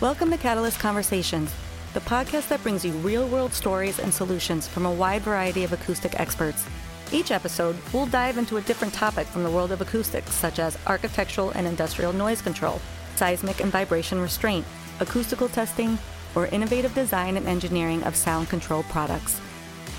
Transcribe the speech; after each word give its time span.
Welcome 0.00 0.30
to 0.30 0.38
Catalyst 0.38 0.80
Conversations, 0.80 1.52
the 1.92 2.00
podcast 2.00 2.48
that 2.48 2.62
brings 2.62 2.86
you 2.86 2.92
real 2.92 3.28
world 3.28 3.52
stories 3.52 3.98
and 3.98 4.14
solutions 4.14 4.66
from 4.66 4.86
a 4.86 4.90
wide 4.90 5.20
variety 5.20 5.62
of 5.62 5.74
acoustic 5.74 6.18
experts. 6.18 6.64
Each 7.12 7.30
episode, 7.30 7.76
we'll 7.92 8.06
dive 8.06 8.38
into 8.38 8.56
a 8.56 8.62
different 8.62 8.94
topic 8.94 9.26
from 9.26 9.42
the 9.42 9.50
world 9.50 9.72
of 9.72 9.82
acoustics, 9.82 10.32
such 10.32 10.58
as 10.58 10.78
architectural 10.86 11.50
and 11.50 11.66
industrial 11.66 12.14
noise 12.14 12.40
control, 12.40 12.80
seismic 13.16 13.60
and 13.60 13.70
vibration 13.70 14.18
restraint, 14.22 14.64
acoustical 15.00 15.50
testing, 15.50 15.98
or 16.34 16.46
innovative 16.46 16.94
design 16.94 17.36
and 17.36 17.46
engineering 17.46 18.02
of 18.04 18.16
sound 18.16 18.48
control 18.48 18.84
products. 18.84 19.38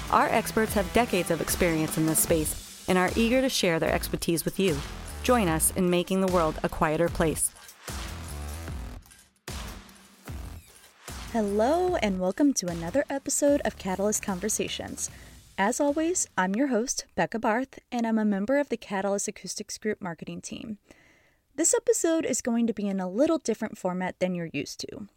Our 0.10 0.30
experts 0.30 0.74
have 0.74 0.92
decades 0.94 1.30
of 1.30 1.42
experience 1.42 2.00
in 2.00 2.08
this 2.08 2.18
space 2.18 2.84
and 2.88 2.98
are 2.98 3.12
eager 3.16 3.40
to 3.40 3.50
share 3.50 3.80
their 3.80 3.94
expertise 3.94 4.46
with 4.46 4.60
you. 4.60 4.80
Join 5.22 5.48
us 5.48 5.72
in 5.76 5.92
making 5.92 6.22
the 6.22 6.34
world 6.34 6.60
a 6.64 6.70
quieter 6.70 7.08
place. 7.08 7.52
Hello, 11.34 11.96
and 11.96 12.20
welcome 12.20 12.52
to 12.56 12.68
another 12.68 13.06
episode 13.10 13.62
of 13.64 13.78
Catalyst 13.78 14.22
Conversations. 14.22 15.10
As 15.58 15.80
always, 15.80 16.28
I'm 16.38 16.56
your 16.56 16.68
host, 16.68 17.06
Becca 17.16 17.40
Barth, 17.40 17.80
and 17.90 18.06
I'm 18.06 18.18
a 18.18 18.26
member 18.26 18.60
of 18.60 18.68
the 18.68 18.76
Catalyst 18.76 19.30
Acoustics 19.30 19.78
Group 19.78 20.02
marketing 20.02 20.42
team. 20.42 20.78
This 21.56 21.74
episode 21.74 22.26
is 22.26 22.42
going 22.42 22.68
to 22.68 22.74
be 22.74 22.86
in 22.86 23.00
a 23.00 23.10
little 23.10 23.38
different 23.38 23.78
format 23.78 24.20
than 24.20 24.36
you're 24.36 24.50
used 24.52 24.82
to. 24.82 25.08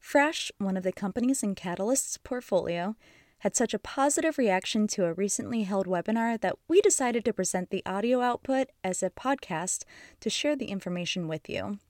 Fräsch, 0.00 0.52
one 0.58 0.76
of 0.76 0.84
the 0.84 0.92
companies 0.92 1.42
in 1.42 1.56
Catalyst's 1.56 2.16
portfolio, 2.16 2.94
had 3.38 3.56
such 3.56 3.74
a 3.74 3.80
positive 3.80 4.38
reaction 4.38 4.86
to 4.86 5.06
a 5.06 5.14
recently 5.14 5.64
held 5.64 5.88
webinar 5.88 6.40
that 6.40 6.58
we 6.68 6.80
decided 6.80 7.24
to 7.24 7.32
present 7.32 7.70
the 7.70 7.82
audio 7.84 8.20
output 8.20 8.68
as 8.84 9.02
a 9.02 9.10
podcast 9.10 9.82
to 10.20 10.30
share 10.30 10.54
the 10.54 10.66
information 10.66 11.26
with 11.26 11.48
you. 11.48 11.80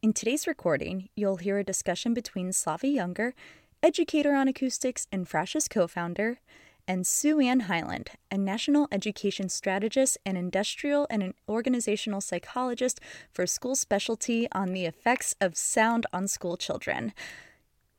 In 0.00 0.12
today's 0.12 0.46
recording, 0.46 1.08
you'll 1.16 1.38
hear 1.38 1.58
a 1.58 1.64
discussion 1.64 2.14
between 2.14 2.50
Slavi 2.50 2.94
Younger, 2.94 3.34
educator 3.82 4.32
on 4.32 4.46
acoustics 4.46 5.08
and 5.10 5.28
Fräsch's 5.28 5.66
co 5.66 5.88
founder, 5.88 6.38
and 6.86 7.04
Sue 7.04 7.40
Ann 7.40 7.60
Highland, 7.60 8.10
a 8.30 8.38
national 8.38 8.86
education 8.92 9.48
strategist 9.48 10.16
and 10.24 10.38
industrial 10.38 11.08
and 11.10 11.34
organizational 11.48 12.20
psychologist 12.20 13.00
for 13.32 13.44
school 13.44 13.74
specialty 13.74 14.46
on 14.52 14.72
the 14.72 14.86
effects 14.86 15.34
of 15.40 15.56
sound 15.56 16.06
on 16.12 16.28
school 16.28 16.56
children. 16.56 17.12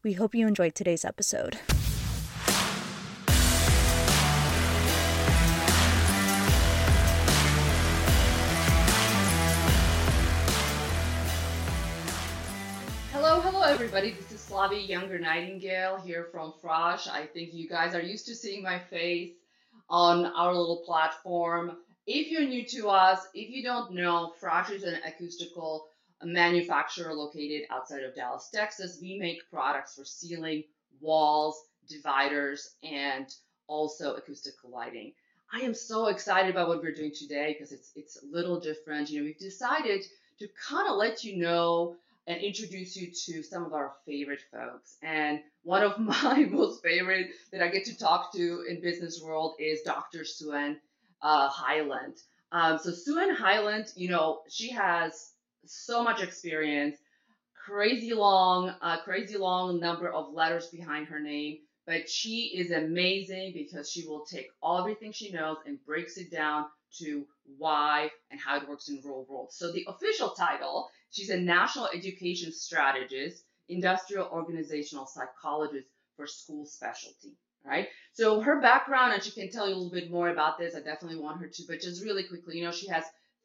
We 0.02 0.14
hope 0.14 0.34
you 0.34 0.48
enjoyed 0.48 0.76
today's 0.76 1.04
episode. 1.04 1.60
Hello 13.60 13.74
everybody. 13.74 14.12
This 14.12 14.32
is 14.32 14.50
Slavi 14.50 14.88
Younger 14.88 15.20
Nightingale 15.20 16.00
here 16.00 16.30
from 16.32 16.54
Fräsch. 16.64 17.10
I 17.10 17.26
think 17.26 17.54
you 17.54 17.68
guys 17.68 17.94
are 17.94 18.02
used 18.02 18.26
to 18.28 18.34
seeing 18.34 18.64
my 18.64 18.80
face 18.80 19.34
on 19.90 20.28
our 20.28 20.56
little 20.56 20.82
platform. 20.86 21.76
If 22.08 22.32
you're 22.32 22.48
new 22.48 22.64
to 22.68 22.88
us, 22.88 23.28
if 23.34 23.50
you 23.50 23.62
don't 23.62 23.92
know, 23.92 24.32
Fräsch 24.42 24.72
is 24.72 24.84
an 24.84 25.02
acoustical 25.06 25.88
manufacturer 26.24 27.14
located 27.14 27.64
outside 27.70 28.04
of 28.04 28.16
Dallas, 28.16 28.50
Texas. 28.50 28.98
We 29.02 29.20
make 29.20 29.42
products 29.52 29.96
for 29.96 30.06
ceiling, 30.06 30.64
walls, 31.02 31.62
dividers, 31.90 32.76
and 32.82 33.28
also 33.68 34.14
acoustical 34.16 34.70
lighting. 34.70 35.12
I 35.52 35.60
am 35.60 35.74
so 35.74 36.08
excited 36.08 36.50
about 36.50 36.70
what 36.70 36.82
we're 36.82 36.96
doing 36.96 37.12
today 37.14 37.58
because 37.58 37.74
it's 37.74 37.92
it's 37.98 38.24
a 38.24 38.26
little 38.26 38.62
different. 38.62 39.10
You 39.10 39.20
know, 39.20 39.26
we've 39.26 39.38
decided 39.38 40.06
to 40.40 40.48
kind 40.66 40.88
of 40.88 40.96
let 40.96 41.26
you 41.26 41.36
know 41.36 41.98
and 42.28 42.42
introduce 42.42 42.96
you 42.96 43.12
to 43.26 43.44
some 43.44 43.66
of 43.66 43.74
our 43.74 43.94
favorite 44.06 44.42
folks. 44.52 44.98
And 45.02 45.40
one 45.64 45.84
of 45.84 45.98
my 46.00 46.48
most 46.50 46.84
favorite 46.84 47.28
that 47.52 47.62
I 47.62 47.70
get 47.70 47.86
to 47.86 47.98
talk 47.98 48.34
to 48.34 48.66
in 48.70 48.82
business 48.82 49.22
world 49.24 49.56
is 49.60 49.82
Dr. 49.82 50.24
Sue 50.26 50.54
Ann 50.54 50.80
uh, 51.22 51.50
Highland. 51.50 52.18
Um, 52.52 52.80
so 52.80 52.92
Suen 52.92 53.36
Highland, 53.36 53.88
you 53.96 54.10
know, 54.10 54.42
she 54.50 54.70
has 54.72 55.34
so 55.66 56.04
much 56.04 56.22
experience, 56.22 56.98
crazy 57.66 58.14
long, 58.14 58.74
uh, 58.82 58.98
crazy 59.02 59.38
long 59.38 59.80
number 59.80 60.12
of 60.12 60.34
letters 60.34 60.68
behind 60.68 61.08
her 61.08 61.20
name. 61.20 61.60
But 61.86 62.10
she 62.10 62.54
is 62.56 62.72
amazing 62.72 63.54
because 63.54 63.90
she 63.90 64.08
will 64.08 64.26
take 64.26 64.48
everything 64.64 65.12
she 65.12 65.32
knows 65.32 65.58
and 65.66 65.84
breaks 65.86 66.18
it 66.18 66.32
down 66.32 66.66
to 67.00 67.26
why 67.58 68.10
and 68.32 68.40
how 68.40 68.58
it 68.58 68.68
works 68.68 68.90
in 68.90 69.02
real 69.04 69.26
world. 69.28 69.50
So 69.52 69.72
the 69.72 69.86
official 69.88 70.30
title 70.30 70.90
She's 71.12 71.30
a 71.30 71.40
national 71.40 71.88
education 71.88 72.52
strategist, 72.52 73.44
industrial 73.68 74.28
organizational 74.32 75.06
psychologist 75.06 75.88
for 76.16 76.28
school 76.28 76.66
specialty. 76.66 77.34
Right. 77.66 77.90
So 78.14 78.40
her 78.40 78.62
background, 78.62 79.14
and 79.14 79.22
she 79.22 79.32
can 79.32 79.52
tell 79.52 79.68
you 79.68 79.76
a 79.76 79.76
little 79.76 79.92
bit 79.92 80.10
more 80.10 80.30
about 80.30 80.58
this. 80.58 80.76
I 80.76 80.80
definitely 80.80 81.20
want 81.20 81.42
her 81.42 81.48
to, 81.48 81.64
but 81.68 81.82
just 81.82 82.04
really 82.04 82.24
quickly, 82.24 82.58
you 82.58 82.64
know, 82.64 82.72
she 82.72 82.88
has 82.88 83.04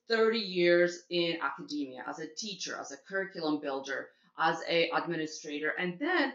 30 0.08 0.38
years 0.38 1.02
in 1.10 1.38
academia 1.42 2.04
as 2.06 2.20
a 2.20 2.26
teacher, 2.26 2.76
as 2.80 2.92
a 2.92 2.96
curriculum 3.08 3.60
builder, 3.60 4.08
as 4.38 4.58
a 4.68 4.90
administrator, 4.90 5.72
and 5.78 5.98
then 5.98 6.32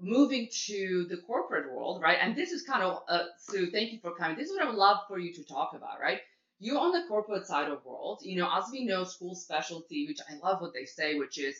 moving 0.00 0.48
to 0.66 1.06
the 1.08 1.16
corporate 1.18 1.72
world, 1.72 2.02
right? 2.02 2.18
And 2.20 2.34
this 2.34 2.50
is 2.50 2.62
kind 2.62 2.82
of 2.82 3.02
uh, 3.08 3.24
Sue. 3.38 3.70
Thank 3.70 3.92
you 3.92 4.00
for 4.00 4.14
coming. 4.14 4.36
This 4.36 4.48
is 4.48 4.56
what 4.56 4.64
I 4.64 4.68
would 4.68 4.78
love 4.78 4.98
for 5.08 5.18
you 5.18 5.32
to 5.34 5.44
talk 5.44 5.74
about, 5.74 6.00
right? 6.00 6.20
You 6.62 6.78
on 6.78 6.92
the 6.92 7.08
corporate 7.08 7.44
side 7.44 7.68
of 7.72 7.84
world, 7.84 8.20
you 8.22 8.36
know, 8.36 8.48
as 8.56 8.66
we 8.70 8.84
know, 8.84 9.02
school 9.02 9.34
specialty, 9.34 10.06
which 10.06 10.20
I 10.30 10.36
love 10.36 10.60
what 10.60 10.72
they 10.72 10.84
say, 10.84 11.16
which 11.18 11.36
is 11.36 11.56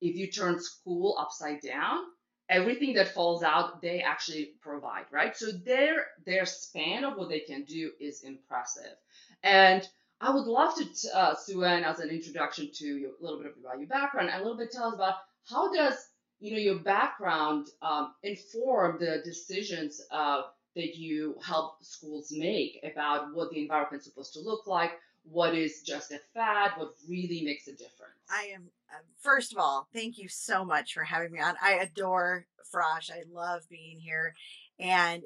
if 0.00 0.16
you 0.16 0.28
turn 0.28 0.58
school 0.60 1.14
upside 1.18 1.60
down, 1.60 2.04
everything 2.48 2.94
that 2.94 3.12
falls 3.12 3.42
out, 3.42 3.82
they 3.82 4.00
actually 4.00 4.52
provide, 4.62 5.04
right? 5.10 5.36
So 5.36 5.52
their 5.52 6.06
their 6.24 6.46
span 6.46 7.04
of 7.04 7.18
what 7.18 7.28
they 7.28 7.40
can 7.40 7.64
do 7.64 7.92
is 8.00 8.22
impressive. 8.24 8.96
And 9.42 9.86
I 10.22 10.30
would 10.30 10.46
love 10.46 10.74
to, 10.76 10.84
uh, 11.14 11.34
Sue 11.34 11.62
Ann, 11.62 11.84
as 11.84 12.00
an 12.00 12.08
introduction 12.08 12.70
to 12.76 13.12
a 13.20 13.22
little 13.22 13.42
bit 13.42 13.52
about 13.60 13.78
your 13.78 13.88
background, 13.88 14.30
and 14.30 14.40
a 14.40 14.42
little 14.42 14.56
bit 14.56 14.72
tell 14.72 14.88
us 14.88 14.94
about 14.94 15.16
how 15.44 15.70
does 15.70 15.96
you 16.40 16.52
know 16.52 16.58
your 16.58 16.78
background 16.78 17.66
um, 17.82 18.14
inform 18.22 18.98
the 19.00 19.20
decisions 19.22 20.00
of 20.10 20.46
that 20.76 20.94
you 20.94 21.36
help 21.42 21.82
schools 21.82 22.30
make 22.30 22.78
about 22.84 23.34
what 23.34 23.50
the 23.50 23.62
environment 23.62 24.02
is 24.02 24.04
supposed 24.04 24.34
to 24.34 24.40
look 24.40 24.66
like, 24.66 24.92
what 25.24 25.54
is 25.54 25.82
just 25.82 26.12
a 26.12 26.20
fad, 26.34 26.72
what 26.76 26.92
really 27.08 27.42
makes 27.42 27.66
a 27.66 27.72
difference. 27.72 28.20
I 28.30 28.50
am, 28.54 28.68
uh, 28.92 29.02
first 29.18 29.52
of 29.52 29.58
all, 29.58 29.88
thank 29.92 30.18
you 30.18 30.28
so 30.28 30.64
much 30.64 30.92
for 30.92 31.02
having 31.02 31.32
me 31.32 31.40
on. 31.40 31.54
I 31.60 31.72
adore 31.72 32.46
Fräsch. 32.72 33.10
I 33.10 33.22
love 33.32 33.62
being 33.68 33.98
here. 33.98 34.34
And 34.78 35.24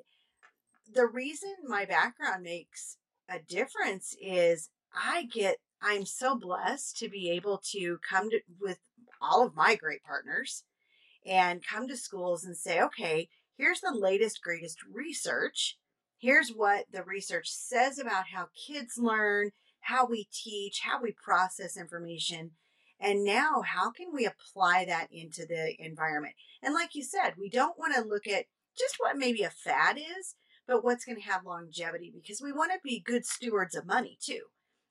the 0.93 1.07
reason 1.07 1.51
my 1.67 1.85
background 1.85 2.45
makes 2.45 2.97
a 3.29 3.41
difference 3.41 4.17
is 4.23 4.71
I 4.95 5.25
get, 5.25 5.57
I'm 5.83 6.07
so 6.07 6.37
blessed 6.37 6.97
to 6.99 7.09
be 7.09 7.31
able 7.31 7.61
to 7.73 7.99
come 8.09 8.31
to 8.31 8.41
with 8.61 8.79
all 9.21 9.47
of 9.47 9.57
my 9.57 9.75
great 9.75 10.03
partners 10.03 10.65
and 11.27 11.65
come 11.67 11.89
to 11.89 11.97
schools 11.97 12.45
and 12.45 12.57
say, 12.57 12.81
okay, 12.81 13.29
here's 13.61 13.81
the 13.81 13.95
latest, 13.95 14.43
greatest 14.43 14.79
research. 14.91 15.77
Here's 16.19 16.51
what 16.51 16.87
the 16.93 17.05
research 17.05 17.51
says 17.51 17.99
about 17.99 18.25
how 18.35 18.49
kids 18.67 18.95
learn, 18.97 19.51
how 19.81 20.07
we 20.07 20.29
teach, 20.33 20.81
how 20.81 21.01
we 21.01 21.13
process 21.13 21.77
information. 21.77 22.53
And 22.99 23.25
now, 23.25 23.63
how 23.65 23.91
can 23.91 24.09
we 24.13 24.27
apply 24.27 24.85
that 24.87 25.09
into 25.11 25.47
the 25.47 25.75
environment? 25.79 26.35
And 26.63 26.75
like 26.75 26.95
you 26.95 27.03
said, 27.03 27.35
we 27.39 27.49
don't 27.49 27.79
want 27.79 27.95
to 27.95 28.03
look 28.03 28.27
at 28.27 28.47
just 28.79 28.97
what 28.99 29.17
maybe 29.17 29.43
a 29.43 29.51
fad 29.51 29.99
is, 29.99 30.35
but 30.67 30.85
what's 30.85 31.05
going 31.05 31.17
to 31.17 31.31
have 31.31 31.45
longevity 31.45 32.13
because 32.15 32.41
we 32.43 32.53
want 32.53 32.73
to 32.73 32.79
be 32.83 33.01
good 33.01 33.27
stewards 33.27 33.75
of 33.75 33.87
money 33.87 34.19
too. 34.23 34.43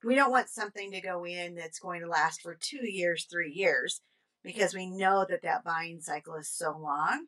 We 0.03 0.15
don't 0.15 0.31
want 0.31 0.49
something 0.49 0.91
to 0.91 1.01
go 1.01 1.25
in 1.25 1.55
that's 1.55 1.79
going 1.79 2.01
to 2.01 2.07
last 2.07 2.41
for 2.41 2.57
two 2.59 2.89
years, 2.89 3.27
three 3.29 3.51
years, 3.51 4.01
because 4.43 4.73
we 4.73 4.89
know 4.89 5.25
that 5.29 5.41
that 5.43 5.63
buying 5.63 6.01
cycle 6.01 6.35
is 6.35 6.49
so 6.49 6.75
long. 6.77 7.25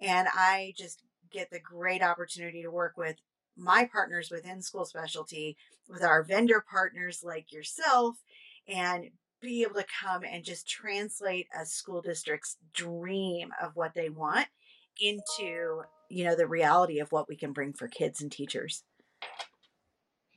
And 0.00 0.28
I 0.32 0.74
just 0.76 1.02
get 1.30 1.50
the 1.50 1.60
great 1.60 2.02
opportunity 2.02 2.62
to 2.62 2.70
work 2.70 2.96
with 2.96 3.16
my 3.56 3.88
partners 3.90 4.30
within 4.30 4.62
school 4.62 4.84
specialty, 4.84 5.56
with 5.88 6.02
our 6.02 6.22
vendor 6.22 6.64
partners 6.70 7.22
like 7.24 7.52
yourself, 7.52 8.16
and 8.68 9.10
be 9.40 9.62
able 9.62 9.74
to 9.74 9.86
come 10.02 10.22
and 10.24 10.44
just 10.44 10.68
translate 10.68 11.46
a 11.58 11.64
school 11.64 12.02
district's 12.02 12.56
dream 12.74 13.50
of 13.62 13.72
what 13.74 13.94
they 13.94 14.08
want 14.08 14.46
into 15.00 15.82
you 16.10 16.24
know 16.24 16.34
the 16.34 16.46
reality 16.46 16.98
of 16.98 17.12
what 17.12 17.28
we 17.28 17.36
can 17.36 17.52
bring 17.52 17.72
for 17.72 17.86
kids 17.86 18.20
and 18.20 18.32
teachers. 18.32 18.82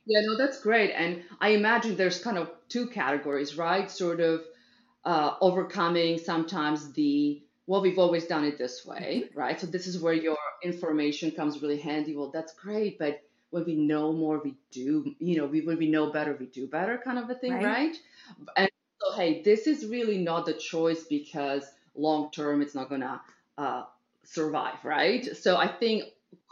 Yeah 0.06 0.20
no 0.24 0.36
that's 0.36 0.60
great 0.60 0.90
and 0.90 1.22
i 1.40 1.50
imagine 1.50 1.96
there's 1.96 2.22
kind 2.22 2.38
of 2.38 2.50
two 2.68 2.88
categories 2.88 3.56
right? 3.56 3.90
Sort 3.90 4.20
of 4.20 4.42
uh, 5.04 5.34
overcoming 5.40 6.16
sometimes 6.18 6.92
the 6.92 7.42
well, 7.72 7.80
we've 7.80 7.98
always 7.98 8.26
done 8.26 8.44
it 8.44 8.58
this 8.58 8.84
way, 8.84 9.30
right? 9.34 9.58
So 9.58 9.66
this 9.66 9.86
is 9.86 9.98
where 9.98 10.12
your 10.12 10.36
information 10.62 11.30
comes 11.30 11.62
really 11.62 11.78
handy. 11.78 12.14
Well, 12.14 12.30
that's 12.30 12.52
great, 12.52 12.98
but 12.98 13.22
when 13.48 13.64
we 13.64 13.74
know 13.74 14.12
more, 14.12 14.42
we 14.44 14.56
do, 14.70 15.14
you 15.18 15.38
know, 15.38 15.46
we, 15.46 15.62
when 15.62 15.78
we 15.78 15.88
know 15.88 16.12
better, 16.12 16.36
we 16.38 16.44
do 16.44 16.66
better 16.66 17.00
kind 17.02 17.18
of 17.18 17.30
a 17.30 17.34
thing, 17.34 17.52
right? 17.52 17.64
right? 17.64 17.96
And 18.58 18.70
so, 19.00 19.16
hey, 19.16 19.40
this 19.40 19.66
is 19.66 19.86
really 19.86 20.18
not 20.18 20.44
the 20.44 20.52
choice 20.52 21.04
because 21.04 21.64
long 21.94 22.30
term 22.30 22.60
it's 22.60 22.74
not 22.74 22.90
gonna 22.90 23.22
uh, 23.56 23.84
survive, 24.22 24.84
right? 24.84 25.34
So 25.34 25.56
I 25.56 25.66
think 25.66 26.04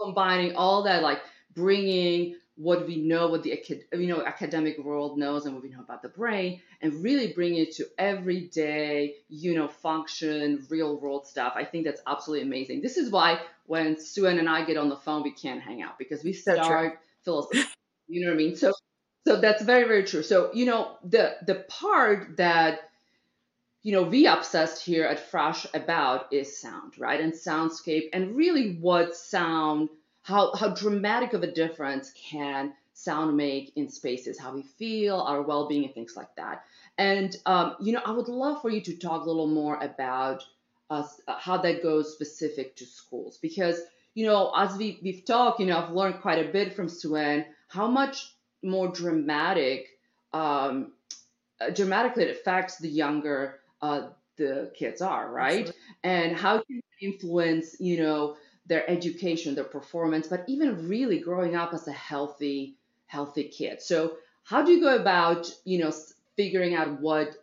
combining 0.02 0.56
all 0.56 0.84
that, 0.84 1.02
like 1.02 1.20
bringing 1.55 2.37
what 2.60 2.86
we 2.86 2.96
know, 2.96 3.28
what 3.28 3.42
the 3.42 3.58
you 3.94 4.06
know 4.06 4.22
academic 4.22 4.78
world 4.78 5.16
knows, 5.16 5.46
and 5.46 5.54
what 5.54 5.62
we 5.62 5.70
know 5.70 5.80
about 5.80 6.02
the 6.02 6.10
brain, 6.10 6.60
and 6.82 7.02
really 7.02 7.32
bring 7.32 7.54
it 7.56 7.74
to 7.76 7.86
everyday, 7.96 9.14
you 9.30 9.54
know, 9.54 9.66
function, 9.66 10.66
real 10.68 11.00
world 11.00 11.26
stuff. 11.26 11.54
I 11.56 11.64
think 11.64 11.86
that's 11.86 12.02
absolutely 12.06 12.46
amazing. 12.46 12.82
This 12.82 12.98
is 12.98 13.10
why 13.10 13.40
when 13.64 13.98
Sue-Ann 13.98 14.38
and 14.38 14.48
I 14.48 14.66
get 14.66 14.76
on 14.76 14.90
the 14.90 14.96
phone, 14.96 15.22
we 15.22 15.32
can't 15.32 15.62
hang 15.62 15.80
out 15.80 15.98
because 15.98 16.22
we 16.22 16.34
start 16.34 16.98
philosophy. 17.24 17.62
You 18.08 18.26
know 18.26 18.32
what 18.32 18.34
I 18.34 18.44
mean? 18.44 18.56
So, 18.56 18.72
so 19.26 19.40
that's 19.40 19.62
very 19.62 19.88
very 19.88 20.04
true. 20.04 20.22
So 20.22 20.50
you 20.52 20.66
know 20.66 20.98
the 21.02 21.36
the 21.46 21.64
part 21.66 22.36
that 22.36 22.80
you 23.82 23.92
know 23.92 24.02
we 24.02 24.26
obsessed 24.26 24.84
here 24.84 25.06
at 25.06 25.30
Fräsch 25.32 25.64
about 25.72 26.30
is 26.30 26.60
sound, 26.60 26.98
right, 26.98 27.20
and 27.20 27.32
soundscape, 27.32 28.10
and 28.12 28.36
really 28.36 28.74
what 28.74 29.16
sound 29.16 29.88
how 30.22 30.55
how 30.55 30.69
dramatic 30.69 31.32
of 31.32 31.43
a 31.43 31.50
difference 31.50 32.12
can 32.31 32.72
sound 32.93 33.37
make 33.37 33.72
in 33.76 33.88
spaces, 33.88 34.38
how 34.38 34.52
we 34.52 34.62
feel, 34.62 35.17
our 35.20 35.43
well-being, 35.43 35.84
and 35.84 35.94
things 35.94 36.17
like 36.17 36.34
that. 36.37 36.64
And 36.99 37.34
um, 37.46 37.76
you 37.81 37.93
know, 37.93 38.02
I 38.05 38.11
would 38.11 38.28
love 38.28 38.61
for 38.62 38.70
you 38.70 38.81
to 38.82 38.96
talk 38.96 39.25
a 39.25 39.26
little 39.26 39.46
more 39.46 39.76
about 39.81 40.44
us, 40.90 41.20
uh, 41.26 41.38
how 41.38 41.56
that 41.58 41.82
goes 41.82 42.12
specific 42.12 42.76
to 42.76 42.84
schools, 42.87 43.38
because 43.38 43.81
you 44.14 44.26
know, 44.26 44.52
as 44.56 44.76
we 44.76 44.99
we've 45.02 45.25
talked, 45.25 45.61
you 45.61 45.67
know, 45.67 45.78
I've 45.78 45.93
learned 45.93 46.20
quite 46.20 46.44
a 46.46 46.52
bit 46.52 46.75
from 46.75 46.88
Sue-Ann 46.88 47.46
how 47.69 47.87
much 47.87 48.34
more 48.62 48.88
dramatic, 48.88 49.87
um, 50.32 50.93
uh, 51.61 51.70
dramatically 51.70 52.25
it 52.25 52.31
affects 52.31 52.78
the 52.78 52.88
younger 52.88 53.61
uh, 53.81 54.08
the 54.37 54.73
kids 54.75 55.00
are, 55.00 55.31
right? 55.31 55.61
Absolutely. 55.61 55.81
And 56.02 56.37
how 56.37 56.62
can 56.62 56.81
influence, 57.00 57.81
you 57.81 58.02
know, 58.02 58.37
their 58.70 58.88
education, 58.88 59.56
their 59.56 59.64
performance, 59.64 60.28
but 60.28 60.44
even 60.46 60.88
really 60.88 61.19
growing 61.19 61.56
up 61.56 61.75
as 61.75 61.88
a 61.88 61.93
healthy, 61.93 62.76
healthy 63.06 63.43
kid. 63.49 63.82
So 63.82 64.12
how 64.44 64.62
do 64.62 64.70
you 64.70 64.81
go 64.81 64.94
about, 64.94 65.52
you 65.64 65.81
know, 65.81 65.93
figuring 66.37 66.76
out 66.76 67.00
what 67.00 67.34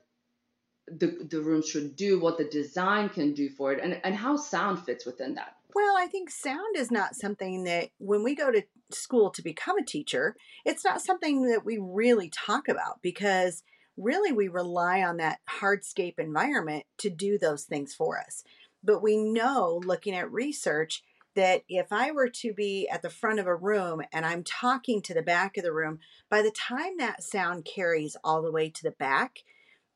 the, 0.88 1.28
the 1.30 1.42
room 1.42 1.62
should 1.62 1.98
do, 1.98 2.18
what 2.18 2.38
the 2.38 2.46
design 2.46 3.10
can 3.10 3.34
do 3.34 3.50
for 3.50 3.74
it, 3.74 3.84
and, 3.84 4.00
and 4.06 4.16
how 4.16 4.38
sound 4.38 4.86
fits 4.86 5.06
within 5.06 5.36
that? 5.36 5.58
Well, 5.76 5.98
I 5.98 6.08
think 6.08 6.30
sound 6.30 6.78
is 6.78 6.92
not 6.92 7.14
something 7.14 7.66
that 7.66 7.90
when 7.98 8.24
we 8.24 8.34
go 8.34 8.50
to 8.50 8.64
school 8.90 9.30
to 9.32 9.44
become 9.44 9.78
a 9.78 9.84
teacher, 9.84 10.38
it's 10.64 10.86
not 10.86 11.02
something 11.02 11.50
that 11.50 11.66
we 11.66 11.78
really 11.78 12.30
talk 12.30 12.70
about 12.70 13.02
because 13.02 13.64
really 13.98 14.32
we 14.32 14.48
rely 14.48 15.04
on 15.04 15.18
that 15.18 15.40
hardscape 15.60 16.20
environment 16.20 16.86
to 17.00 17.10
do 17.10 17.38
those 17.38 17.66
things 17.66 17.94
for 17.94 18.18
us. 18.18 18.46
But 18.82 19.04
we 19.04 19.18
know, 19.18 19.82
looking 19.84 20.16
at 20.16 20.32
research, 20.32 21.04
that 21.38 21.62
if 21.70 21.94
I 21.94 22.12
were 22.12 22.30
to 22.30 22.52
be 22.52 22.90
at 22.90 23.04
the 23.04 23.10
front 23.12 23.40
of 23.40 23.46
a 23.46 23.56
room 23.56 24.02
and 24.12 24.26
I'm 24.26 24.44
talking 24.44 25.02
to 25.04 25.14
the 25.14 25.22
back 25.22 25.56
of 25.56 25.64
the 25.64 25.72
room, 25.72 26.00
by 26.30 26.42
the 26.42 26.52
time 26.52 26.98
that 26.98 27.24
sound 27.24 27.64
carries 27.64 28.18
all 28.24 28.42
the 28.42 28.52
way 28.52 28.70
to 28.72 28.84
the 28.84 28.92
back, 28.92 29.44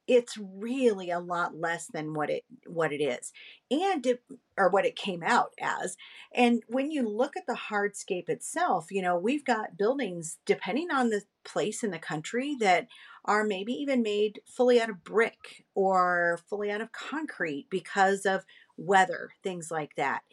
it's 0.07 0.37
really 0.37 1.09
a 1.09 1.19
lot 1.19 1.55
less 1.55 1.87
than 1.87 2.13
what 2.13 2.29
it 2.29 2.43
what 2.65 2.91
it 2.91 3.01
is 3.01 3.31
and 3.69 4.05
it, 4.05 4.21
or 4.57 4.69
what 4.69 4.85
it 4.85 4.95
came 4.95 5.23
out 5.23 5.51
as 5.61 5.95
and 6.33 6.63
when 6.67 6.91
you 6.91 7.07
look 7.07 7.37
at 7.37 7.45
the 7.47 7.57
hardscape 7.69 8.27
itself 8.27 8.87
you 8.91 9.01
know 9.01 9.15
we've 9.15 9.45
got 9.45 9.77
buildings 9.77 10.39
depending 10.45 10.89
on 10.91 11.09
the 11.09 11.21
place 11.43 11.83
in 11.83 11.91
the 11.91 11.99
country 11.99 12.57
that 12.59 12.87
are 13.23 13.43
maybe 13.43 13.71
even 13.73 14.01
made 14.01 14.41
fully 14.45 14.81
out 14.81 14.89
of 14.89 15.03
brick 15.03 15.63
or 15.75 16.39
fully 16.49 16.71
out 16.71 16.81
of 16.81 16.91
concrete 16.91 17.67
because 17.69 18.25
of 18.25 18.43
weather 18.77 19.29
things 19.43 19.69
like 19.69 19.95
that 19.95 20.23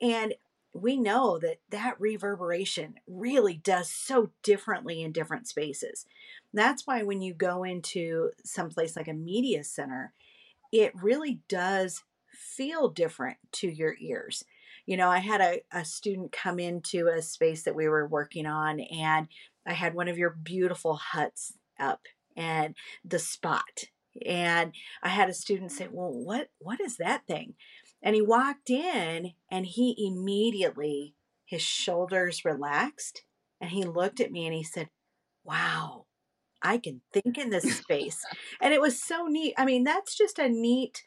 and 0.00 0.34
we 0.80 0.96
know 0.96 1.38
that 1.38 1.58
that 1.70 2.00
reverberation 2.00 2.94
really 3.06 3.54
does 3.54 3.90
so 3.90 4.30
differently 4.42 5.02
in 5.02 5.12
different 5.12 5.48
spaces. 5.48 6.06
That's 6.52 6.86
why 6.86 7.02
when 7.02 7.22
you 7.22 7.34
go 7.34 7.64
into 7.64 8.30
some 8.44 8.70
place 8.70 8.96
like 8.96 9.08
a 9.08 9.12
media 9.12 9.64
center, 9.64 10.12
it 10.72 10.92
really 10.94 11.40
does 11.48 12.02
feel 12.32 12.88
different 12.88 13.38
to 13.52 13.68
your 13.68 13.96
ears. 14.00 14.44
You 14.86 14.96
know, 14.96 15.08
I 15.08 15.18
had 15.18 15.40
a, 15.40 15.62
a 15.72 15.84
student 15.84 16.32
come 16.32 16.58
into 16.58 17.08
a 17.08 17.22
space 17.22 17.62
that 17.64 17.74
we 17.74 17.88
were 17.88 18.06
working 18.06 18.46
on, 18.46 18.80
and 18.80 19.28
I 19.66 19.72
had 19.72 19.94
one 19.94 20.08
of 20.08 20.18
your 20.18 20.30
beautiful 20.30 20.94
huts 20.94 21.54
up 21.78 22.02
and 22.36 22.74
the 23.04 23.18
spot. 23.18 23.84
And 24.24 24.72
I 25.02 25.08
had 25.08 25.28
a 25.28 25.34
student 25.34 25.72
say, 25.72 25.88
Well, 25.90 26.12
what 26.12 26.48
what 26.58 26.80
is 26.80 26.96
that 26.98 27.26
thing? 27.26 27.54
And 28.02 28.14
he 28.14 28.22
walked 28.22 28.70
in 28.70 29.32
and 29.50 29.66
he 29.66 29.94
immediately, 29.98 31.14
his 31.44 31.62
shoulders 31.62 32.44
relaxed 32.44 33.22
and 33.60 33.70
he 33.70 33.84
looked 33.84 34.20
at 34.20 34.32
me 34.32 34.46
and 34.46 34.54
he 34.54 34.62
said, 34.62 34.90
Wow, 35.44 36.06
I 36.62 36.78
can 36.78 37.02
think 37.12 37.38
in 37.38 37.50
this 37.50 37.76
space. 37.78 38.24
and 38.60 38.74
it 38.74 38.80
was 38.80 39.02
so 39.02 39.26
neat. 39.26 39.54
I 39.56 39.64
mean, 39.64 39.84
that's 39.84 40.16
just 40.16 40.38
a 40.38 40.48
neat, 40.48 41.04